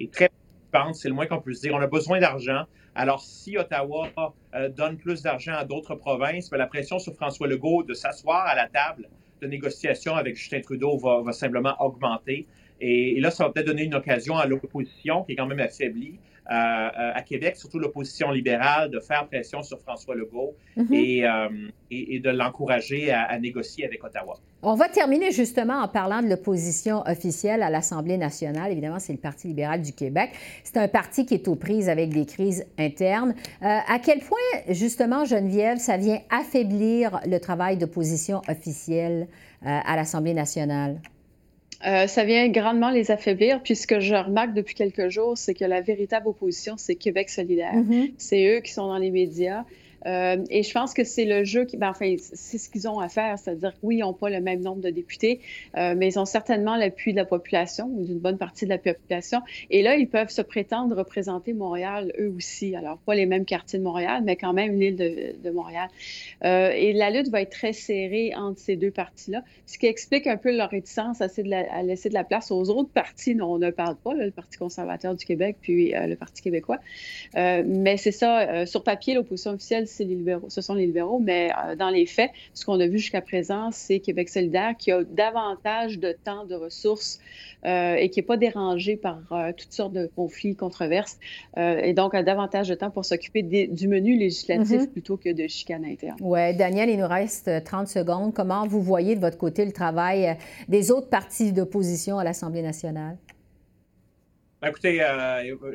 est, 0.00 0.10
très 0.10 0.30
préoccupante, 0.30 0.94
c'est 0.96 1.08
le 1.08 1.14
moins 1.14 1.26
qu'on 1.26 1.42
puisse 1.42 1.60
dire. 1.60 1.74
On 1.74 1.80
a 1.80 1.86
besoin 1.86 2.18
d'argent. 2.18 2.64
Alors, 2.94 3.20
si 3.20 3.58
Ottawa 3.58 4.08
euh, 4.54 4.70
donne 4.70 4.96
plus 4.96 5.20
d'argent 5.20 5.52
à 5.52 5.66
d'autres 5.66 5.94
provinces, 5.94 6.48
ben, 6.48 6.56
la 6.56 6.66
pression 6.66 6.98
sur 6.98 7.14
François 7.14 7.46
Legault 7.46 7.82
de 7.82 7.92
s'asseoir 7.92 8.46
à 8.46 8.54
la 8.54 8.66
table 8.66 9.10
de 9.42 9.46
négociation 9.46 10.16
avec 10.16 10.36
Justin 10.36 10.62
Trudeau 10.62 10.96
va, 10.96 11.30
simplement 11.32 11.74
augmenter. 11.80 12.46
Et, 12.80 13.20
là, 13.20 13.30
ça 13.30 13.44
va 13.44 13.50
peut-être 13.50 13.66
donner 13.66 13.84
une 13.84 13.94
occasion 13.94 14.36
à 14.36 14.46
l'opposition, 14.46 15.24
qui 15.24 15.32
est 15.32 15.36
quand 15.36 15.46
même 15.46 15.60
affaiblie, 15.60 16.18
euh, 16.48 16.54
euh, 16.54 17.12
à 17.14 17.22
Québec, 17.22 17.56
surtout 17.56 17.78
l'opposition 17.78 18.30
libérale, 18.30 18.90
de 18.90 19.00
faire 19.00 19.26
pression 19.26 19.62
sur 19.62 19.80
François 19.80 20.14
Legault 20.14 20.54
mm-hmm. 20.76 21.70
et, 21.90 22.14
et, 22.14 22.20
de 22.20 22.30
l'encourager 22.30 23.10
à, 23.10 23.22
à, 23.22 23.38
négocier 23.38 23.84
avec 23.84 24.04
Ottawa. 24.04 24.38
On 24.62 24.74
va 24.74 24.88
terminer 24.88 25.30
justement 25.32 25.74
en 25.80 25.88
parlant 25.88 26.22
de 26.22 26.28
l'opposition 26.28 27.02
officielle 27.06 27.62
à 27.62 27.70
l'Assemblée 27.70 28.16
nationale. 28.16 28.72
Évidemment, 28.72 28.98
c'est 28.98 29.12
le 29.12 29.18
Parti 29.18 29.48
libéral 29.48 29.82
du 29.82 29.92
Québec. 29.92 30.30
C'est 30.64 30.76
un 30.76 30.88
parti 30.88 31.26
qui 31.26 31.34
est 31.34 31.46
aux 31.46 31.54
prises 31.56 31.88
avec 31.88 32.10
des 32.10 32.26
crises 32.26 32.64
internes. 32.78 33.34
Euh, 33.62 33.78
à 33.86 33.98
quel 33.98 34.20
point, 34.20 34.38
justement, 34.68 35.24
Geneviève, 35.24 35.78
ça 35.78 35.96
vient 35.96 36.20
affaiblir 36.30 37.20
le 37.26 37.38
travail 37.38 37.76
d'opposition 37.76 38.40
officielle 38.48 39.28
euh, 39.64 39.78
à 39.84 39.94
l'Assemblée 39.94 40.34
nationale? 40.34 41.00
Euh, 41.84 42.06
ça 42.06 42.24
vient 42.24 42.48
grandement 42.48 42.90
les 42.90 43.10
affaiblir. 43.10 43.62
Puis 43.62 43.76
ce 43.76 43.86
que 43.86 44.00
je 44.00 44.14
remarque 44.14 44.54
depuis 44.54 44.74
quelques 44.74 45.08
jours, 45.08 45.36
c'est 45.36 45.54
que 45.54 45.64
la 45.64 45.80
véritable 45.80 46.28
opposition, 46.28 46.74
c'est 46.76 46.94
Québec 46.94 47.28
solidaire. 47.28 47.74
Mm-hmm. 47.74 48.14
C'est 48.16 48.56
eux 48.56 48.60
qui 48.60 48.72
sont 48.72 48.86
dans 48.86 48.98
les 48.98 49.10
médias. 49.10 49.64
Euh, 50.06 50.44
et 50.50 50.62
je 50.62 50.72
pense 50.72 50.94
que 50.94 51.04
c'est 51.04 51.24
le 51.24 51.44
jeu 51.44 51.64
qui, 51.64 51.76
ben, 51.76 51.90
enfin, 51.90 52.14
c'est 52.18 52.58
ce 52.58 52.68
qu'ils 52.70 52.88
ont 52.88 53.00
à 53.00 53.08
faire, 53.08 53.38
c'est-à-dire 53.38 53.72
oui, 53.82 53.96
ils 53.96 54.00
n'ont 54.00 54.12
pas 54.12 54.30
le 54.30 54.40
même 54.40 54.60
nombre 54.60 54.80
de 54.80 54.90
députés, 54.90 55.40
euh, 55.76 55.94
mais 55.96 56.08
ils 56.08 56.18
ont 56.18 56.24
certainement 56.24 56.76
l'appui 56.76 57.12
de 57.12 57.16
la 57.16 57.24
population 57.24 57.86
ou 57.86 58.04
d'une 58.04 58.18
bonne 58.18 58.38
partie 58.38 58.64
de 58.64 58.70
la 58.70 58.78
population. 58.78 59.40
Et 59.70 59.82
là, 59.82 59.96
ils 59.96 60.08
peuvent 60.08 60.30
se 60.30 60.42
prétendre 60.42 60.96
représenter 60.96 61.52
Montréal 61.52 62.12
eux 62.18 62.32
aussi. 62.36 62.76
Alors, 62.76 62.98
pas 62.98 63.14
les 63.14 63.26
mêmes 63.26 63.44
quartiers 63.44 63.78
de 63.78 63.84
Montréal, 63.84 64.22
mais 64.24 64.36
quand 64.36 64.52
même 64.52 64.78
l'île 64.78 64.96
de, 64.96 65.50
Montréal. 65.50 65.88
Euh, 66.44 66.70
et 66.70 66.92
la 66.92 67.10
lutte 67.10 67.28
va 67.28 67.40
être 67.40 67.50
très 67.50 67.72
serrée 67.72 68.32
entre 68.36 68.58
ces 68.58 68.76
deux 68.76 68.90
partis-là, 68.90 69.42
ce 69.64 69.78
qui 69.78 69.86
explique 69.86 70.26
un 70.26 70.36
peu 70.36 70.54
leur 70.54 70.70
réticence 70.70 71.18
de 71.18 71.52
à, 71.52 71.82
laisser 71.82 72.08
de 72.08 72.14
la 72.14 72.24
place 72.24 72.50
aux 72.50 72.68
autres 72.70 72.90
partis 72.90 73.34
dont 73.34 73.54
on 73.54 73.58
ne 73.58 73.70
parle 73.70 73.96
pas, 73.96 74.12
le 74.12 74.30
Parti 74.30 74.58
conservateur 74.58 75.14
du 75.14 75.24
Québec 75.24 75.56
puis 75.60 75.92
le 75.92 76.14
Parti 76.14 76.42
québécois. 76.42 76.78
mais 77.34 77.96
c'est 77.96 78.12
ça, 78.12 78.66
sur 78.66 78.82
papier, 78.82 79.14
l'opposition 79.14 79.52
officielle, 79.52 79.86
les 80.04 80.14
libéraux, 80.14 80.48
ce 80.48 80.60
sont 80.60 80.74
les 80.74 80.86
libéraux, 80.86 81.18
mais 81.18 81.50
euh, 81.64 81.76
dans 81.76 81.90
les 81.90 82.06
faits, 82.06 82.30
ce 82.54 82.64
qu'on 82.64 82.80
a 82.80 82.86
vu 82.86 82.98
jusqu'à 82.98 83.20
présent, 83.20 83.70
c'est 83.72 84.00
Québec 84.00 84.28
solidaire 84.28 84.74
qui 84.76 84.92
a 84.92 85.02
davantage 85.04 85.98
de 85.98 86.12
temps, 86.12 86.44
de 86.44 86.54
ressources 86.54 87.20
euh, 87.64 87.94
et 87.94 88.10
qui 88.10 88.20
n'est 88.20 88.26
pas 88.26 88.36
dérangé 88.36 88.96
par 88.96 89.20
euh, 89.32 89.52
toutes 89.56 89.72
sortes 89.72 89.92
de 89.92 90.10
conflits, 90.14 90.54
controverses, 90.56 91.18
et 91.56 91.94
donc 91.94 92.14
a 92.14 92.22
davantage 92.22 92.68
de 92.68 92.74
temps 92.74 92.90
pour 92.90 93.04
s'occuper 93.04 93.42
du 93.42 93.88
menu 93.88 94.16
législatif 94.16 94.82
mm-hmm. 94.82 94.90
plutôt 94.90 95.16
que 95.16 95.32
de 95.32 95.46
chicane 95.46 95.84
interne. 95.84 96.16
Oui, 96.20 96.54
Daniel, 96.54 96.90
il 96.90 96.98
nous 96.98 97.08
reste 97.08 97.64
30 97.64 97.88
secondes. 97.88 98.34
Comment 98.34 98.66
vous 98.66 98.80
voyez 98.80 99.14
de 99.14 99.20
votre 99.20 99.38
côté 99.38 99.64
le 99.64 99.72
travail 99.72 100.36
des 100.68 100.90
autres 100.90 101.08
partis 101.08 101.52
d'opposition 101.52 102.18
à 102.18 102.24
l'Assemblée 102.24 102.62
nationale? 102.62 103.16
Ben, 104.60 104.68
écoutez, 104.68 105.02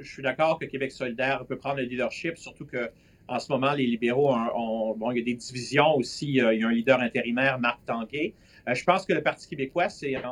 je 0.01 0.11
suis 0.11 0.23
d'accord 0.23 0.59
que 0.59 0.65
Québec 0.65 0.91
solidaire 0.91 1.45
peut 1.45 1.57
prendre 1.57 1.77
le 1.77 1.83
leadership, 1.83 2.37
surtout 2.37 2.65
que 2.65 2.89
en 3.27 3.39
ce 3.39 3.51
moment, 3.51 3.73
les 3.73 3.85
libéraux 3.85 4.33
ont, 4.33 4.95
bon, 4.95 5.11
il 5.11 5.19
y 5.19 5.21
a 5.21 5.23
des 5.23 5.35
divisions 5.35 5.95
aussi. 5.95 6.27
il 6.27 6.35
y 6.35 6.41
a 6.41 6.67
un 6.67 6.71
leader 6.71 6.99
intérimaire, 6.99 7.59
Marc 7.59 7.79
Tanguay. 7.85 8.33
Euh, 8.67 8.73
je 8.75 8.83
pense 8.83 9.05
que 9.05 9.13
le 9.13 9.23
Parti 9.23 9.47
québécois, 9.47 9.87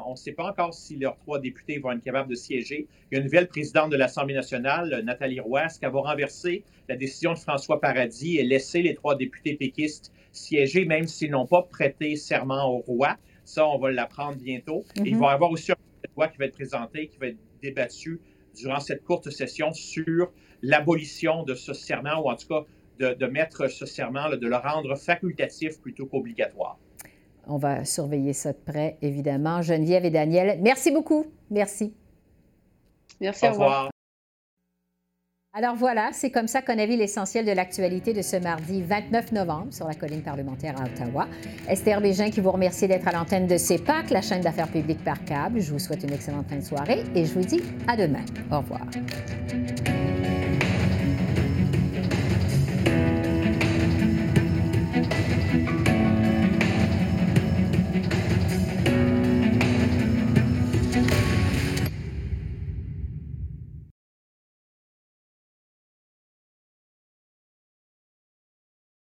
on 0.06 0.12
ne 0.12 0.16
sait 0.16 0.34
pas 0.34 0.50
encore 0.50 0.74
si 0.74 0.98
leurs 0.98 1.18
trois 1.18 1.40
députés 1.40 1.80
vont 1.80 1.92
être 1.92 2.04
capables 2.04 2.30
de 2.30 2.36
siéger. 2.36 2.88
Il 3.12 3.16
y 3.16 3.18
a 3.18 3.20
une 3.20 3.26
nouvelle 3.26 3.48
présidente 3.48 3.90
de 3.92 3.98
l'Assemblée 3.98 4.36
nationale, 4.36 5.02
Nathalie 5.04 5.40
Roy, 5.40 5.68
qui 5.68 5.86
va 5.86 5.90
renverser 5.90 6.64
la 6.88 6.96
décision 6.96 7.34
de 7.34 7.40
François 7.40 7.80
Paradis 7.80 8.38
et 8.38 8.44
laisser 8.44 8.82
les 8.82 8.94
trois 8.94 9.16
députés 9.16 9.56
péquistes 9.56 10.12
siéger, 10.32 10.86
même 10.86 11.08
s'ils 11.08 11.32
n'ont 11.32 11.48
pas 11.48 11.64
prêté 11.64 12.16
serment 12.16 12.70
au 12.70 12.80
roi. 12.80 13.18
Ça, 13.46 13.68
on 13.68 13.80
va 13.80 13.92
l'apprendre 13.92 14.38
bientôt. 14.38 14.86
Il 15.04 15.18
va 15.18 15.32
y 15.32 15.34
avoir 15.34 15.50
aussi 15.52 15.72
un 15.72 15.76
loi 16.16 16.28
qui 16.28 16.38
va 16.38 16.46
être 16.46 16.54
présenté, 16.54 17.08
qui 17.08 17.18
va 17.18 17.28
être 17.28 17.38
débattu 17.62 18.20
durant 18.56 18.80
cette 18.80 19.04
courte 19.04 19.30
session 19.32 19.74
sur 19.74 20.32
l'abolition 20.62 21.44
de 21.44 21.56
ce 21.56 21.74
serment, 21.74 22.22
ou 22.24 22.30
en 22.30 22.36
tout 22.36 22.48
cas 22.48 22.64
de, 23.00 23.26
mettre 23.26 23.68
ce 23.68 23.86
serment, 23.86 24.30
de 24.30 24.48
le 24.48 24.56
rendre 24.56 24.96
facultatif 24.96 25.80
plutôt 25.80 26.06
qu'obligatoire. 26.06 26.78
On 27.48 27.58
va 27.58 27.84
surveiller 27.86 28.34
ça 28.34 28.54
de 28.54 28.58
près, 28.58 28.98
évidemment. 29.02 29.62
Geneviève 29.62 30.06
et 30.06 30.12
Daniel, 30.12 30.60
merci 30.62 30.92
beaucoup. 30.92 31.26
Merci. 31.50 31.96
Merci, 33.20 33.48
au 33.48 33.52
revoir. 33.52 33.90
Alors 35.54 35.76
voilà, 35.76 36.12
c'est 36.14 36.30
comme 36.30 36.48
ça 36.48 36.62
qu'on 36.62 36.78
a 36.78 36.86
vu 36.86 36.96
l'essentiel 36.96 37.44
de 37.44 37.52
l'actualité 37.52 38.14
de 38.14 38.22
ce 38.22 38.36
mardi 38.36 38.84
29 38.84 39.32
novembre 39.32 39.74
sur 39.74 39.88
la 39.88 39.96
colline 39.96 40.22
parlementaire 40.22 40.80
à 40.80 40.86
Ottawa. 40.86 41.28
Esther 41.68 42.02
Bégin 42.02 42.30
qui 42.30 42.40
vous 42.40 42.52
remercie 42.52 42.88
d'être 42.88 43.08
à 43.08 43.12
l'antenne 43.12 43.48
de 43.48 43.58
CEPAC, 43.58 44.12
la 44.12 44.22
chaîne 44.22 44.42
d'affaires 44.42 44.72
publiques 44.72 45.04
par 45.04 45.24
câble. 45.26 45.60
Je 45.60 45.72
vous 45.72 45.80
souhaite 45.80 46.04
une 46.04 46.14
excellente 46.14 46.48
fin 46.48 46.58
de 46.58 46.64
soirée 46.64 47.04
et 47.16 47.26
je 47.26 47.34
vous 47.34 47.44
dis 47.44 47.64
à 47.88 47.98
demain. 47.98 48.24
Au 48.52 48.60
revoir. 48.60 48.86